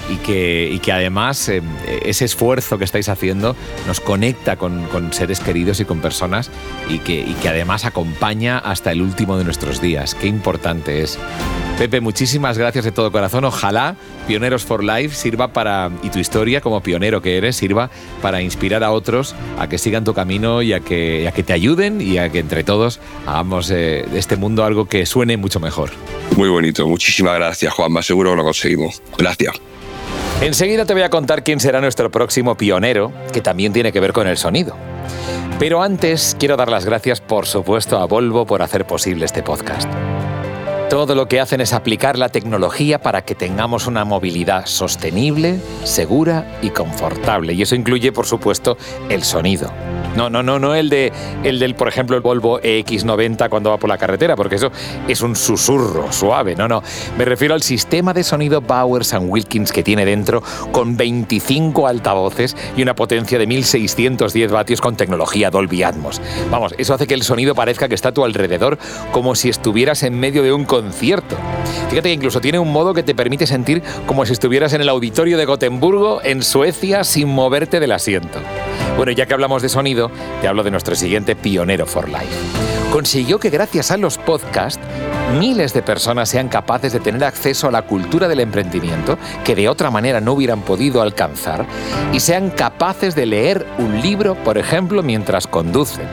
y 0.08 0.16
que, 0.16 0.70
y 0.72 0.78
que 0.78 0.92
además 0.92 1.48
eh, 1.48 1.62
ese 2.04 2.24
esfuerzo 2.24 2.78
que 2.78 2.84
estáis 2.84 3.08
haciendo 3.08 3.56
nos 3.86 4.00
conecta 4.00 4.56
con, 4.56 4.86
con 4.86 5.12
seres 5.12 5.40
queridos 5.40 5.80
y 5.80 5.84
con 5.84 6.00
personas 6.00 6.50
y 6.88 6.98
que, 6.98 7.20
y 7.20 7.34
que 7.34 7.48
además 7.48 7.84
acompaña 7.84 8.58
hasta 8.58 8.92
el 8.92 9.02
último 9.02 9.38
de 9.38 9.44
nuestros 9.44 9.80
días. 9.80 10.14
Qué 10.14 10.26
importante 10.26 11.02
es. 11.02 11.18
Pepe, 11.78 12.00
muchísimas 12.00 12.56
gracias 12.56 12.84
de 12.84 12.92
todo 12.92 13.12
corazón. 13.12 13.44
Ojalá 13.44 13.96
Pioneros 14.26 14.64
for 14.64 14.82
Life 14.82 15.14
sirva 15.14 15.52
para, 15.52 15.90
y 16.02 16.08
tu 16.08 16.18
historia 16.18 16.60
como 16.60 16.80
pionero 16.80 17.20
que 17.20 17.36
eres, 17.36 17.56
sirva 17.56 17.90
para 18.22 18.40
inspirar 18.40 18.82
a 18.82 18.92
otros 18.92 19.34
a 19.58 19.68
que 19.68 19.76
sigan 19.78 20.04
tu 20.04 20.14
camino 20.14 20.62
y 20.62 20.72
a 20.72 20.80
que, 20.80 21.28
a 21.28 21.32
que 21.32 21.42
te 21.42 21.52
ayuden 21.52 22.00
y 22.00 22.18
a 22.18 22.30
que 22.30 22.38
entre 22.38 22.64
todos 22.64 23.00
hagamos 23.26 23.70
eh, 23.70 24.04
de 24.10 24.18
este 24.18 24.36
mundo 24.36 24.64
algo 24.64 24.86
que 24.86 25.04
suene 25.04 25.36
mucho 25.36 25.60
mejor. 25.60 25.90
Muy 26.36 26.48
bonito. 26.48 26.86
Muchísimas 26.86 27.36
gracias, 27.36 27.72
Juanma. 27.72 28.02
Seguro 28.02 28.34
lo 28.34 28.42
conseguimos. 28.42 29.02
Gracias. 29.18 29.54
Enseguida 30.42 30.84
te 30.84 30.92
voy 30.92 31.02
a 31.02 31.10
contar 31.10 31.42
quién 31.42 31.60
será 31.60 31.80
nuestro 31.80 32.10
próximo 32.10 32.56
pionero, 32.56 33.10
que 33.32 33.40
también 33.40 33.72
tiene 33.72 33.90
que 33.90 34.00
ver 34.00 34.12
con 34.12 34.28
el 34.28 34.36
sonido. 34.36 34.76
Pero 35.58 35.82
antes 35.82 36.36
quiero 36.38 36.56
dar 36.56 36.70
las 36.70 36.84
gracias, 36.84 37.20
por 37.20 37.46
supuesto, 37.46 37.98
a 37.98 38.06
Volvo 38.06 38.46
por 38.46 38.60
hacer 38.60 38.86
posible 38.86 39.24
este 39.24 39.42
podcast. 39.42 39.90
Todo 40.90 41.16
lo 41.16 41.26
que 41.26 41.40
hacen 41.40 41.60
es 41.60 41.72
aplicar 41.72 42.16
la 42.16 42.28
tecnología 42.28 43.00
para 43.00 43.22
que 43.22 43.34
tengamos 43.34 43.88
una 43.88 44.04
movilidad 44.04 44.66
sostenible, 44.66 45.58
segura 45.82 46.58
y 46.62 46.70
confortable. 46.70 47.54
Y 47.54 47.62
eso 47.62 47.74
incluye, 47.74 48.12
por 48.12 48.24
supuesto, 48.24 48.78
el 49.08 49.24
sonido. 49.24 49.72
No, 50.16 50.30
no, 50.30 50.42
no, 50.42 50.58
no 50.58 50.74
el 50.74 50.88
de 50.88 51.12
el 51.44 51.58
del, 51.58 51.74
por 51.74 51.88
ejemplo, 51.88 52.16
el 52.16 52.22
Volvo 52.22 52.58
EX90 52.60 53.50
cuando 53.50 53.70
va 53.70 53.76
por 53.76 53.90
la 53.90 53.98
carretera, 53.98 54.34
porque 54.34 54.54
eso 54.54 54.70
es 55.06 55.20
un 55.20 55.36
susurro 55.36 56.10
suave. 56.10 56.56
No, 56.56 56.68
no. 56.68 56.82
Me 57.18 57.26
refiero 57.26 57.52
al 57.52 57.62
sistema 57.62 58.14
de 58.14 58.24
sonido 58.24 58.62
Bowers 58.62 59.12
Wilkins 59.20 59.72
que 59.72 59.82
tiene 59.82 60.06
dentro 60.06 60.42
con 60.72 60.96
25 60.96 61.86
altavoces 61.86 62.56
y 62.76 62.82
una 62.82 62.94
potencia 62.94 63.38
de 63.38 63.46
1610 63.46 64.52
vatios 64.52 64.80
con 64.80 64.96
tecnología 64.96 65.50
Dolby 65.50 65.82
Atmos. 65.82 66.22
Vamos, 66.50 66.74
eso 66.78 66.94
hace 66.94 67.06
que 67.06 67.14
el 67.14 67.22
sonido 67.22 67.54
parezca 67.54 67.88
que 67.88 67.94
está 67.94 68.08
a 68.10 68.14
tu 68.14 68.24
alrededor 68.24 68.78
como 69.12 69.34
si 69.34 69.50
estuvieras 69.50 70.02
en 70.02 70.18
medio 70.18 70.42
de 70.42 70.52
un 70.52 70.64
concierto. 70.82 71.36
Fíjate 71.88 72.08
que 72.10 72.14
incluso 72.14 72.40
tiene 72.40 72.58
un 72.58 72.70
modo 72.70 72.92
que 72.92 73.02
te 73.02 73.14
permite 73.14 73.46
sentir 73.46 73.82
como 74.04 74.26
si 74.26 74.34
estuvieras 74.34 74.74
en 74.74 74.82
el 74.82 74.90
auditorio 74.90 75.38
de 75.38 75.46
Gotemburgo, 75.46 76.20
en 76.22 76.42
Suecia, 76.42 77.02
sin 77.02 77.28
moverte 77.28 77.80
del 77.80 77.92
asiento. 77.92 78.38
Bueno, 78.98 79.12
ya 79.12 79.24
que 79.24 79.32
hablamos 79.32 79.62
de 79.62 79.70
sonido, 79.70 80.10
te 80.42 80.48
hablo 80.48 80.62
de 80.62 80.70
nuestro 80.70 80.94
siguiente 80.94 81.34
pionero 81.34 81.86
for 81.86 82.08
life. 82.08 82.26
Consiguió 82.92 83.38
que 83.38 83.48
gracias 83.48 83.90
a 83.90 83.96
los 83.96 84.18
podcasts 84.18 84.80
miles 85.38 85.72
de 85.72 85.82
personas 85.82 86.28
sean 86.28 86.48
capaces 86.48 86.92
de 86.92 87.00
tener 87.00 87.24
acceso 87.24 87.68
a 87.68 87.70
la 87.72 87.82
cultura 87.82 88.28
del 88.28 88.40
emprendimiento 88.40 89.18
que 89.44 89.54
de 89.54 89.68
otra 89.68 89.90
manera 89.90 90.20
no 90.20 90.34
hubieran 90.34 90.60
podido 90.60 91.00
alcanzar 91.00 91.66
y 92.12 92.20
sean 92.20 92.50
capaces 92.50 93.14
de 93.14 93.26
leer 93.26 93.66
un 93.78 94.00
libro, 94.02 94.34
por 94.34 94.58
ejemplo, 94.58 95.02
mientras 95.02 95.46
conducen. 95.46 96.06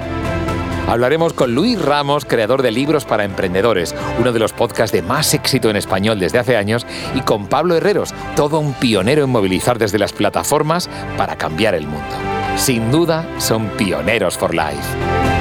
Hablaremos 0.94 1.34
con 1.34 1.56
Luis 1.56 1.82
Ramos, 1.82 2.24
creador 2.24 2.62
de 2.62 2.70
Libros 2.70 3.04
para 3.04 3.24
Emprendedores, 3.24 3.96
uno 4.20 4.32
de 4.32 4.38
los 4.38 4.54
podcasts 4.54 4.92
de 4.92 5.02
más 5.02 5.34
éxito 5.34 5.72
en 5.72 5.76
español 5.76 6.20
desde 6.20 6.38
hace 6.38 6.56
años, 6.56 6.86
y 7.16 7.22
con 7.22 7.48
Pablo 7.48 7.76
Herreros, 7.76 8.14
todo 8.36 8.60
un 8.60 8.76
pionero 8.76 9.24
en 9.24 9.32
movilizar 9.32 9.80
desde 9.80 9.98
las 9.98 10.14
plataformas 10.14 10.92
para 11.18 11.36
cambiar 11.36 11.74
el 11.74 11.88
mundo. 11.88 12.16
Sin 12.58 12.92
duda, 12.92 13.26
son 13.40 13.70
pioneros 13.70 14.38
for 14.38 14.54
life. 14.54 15.33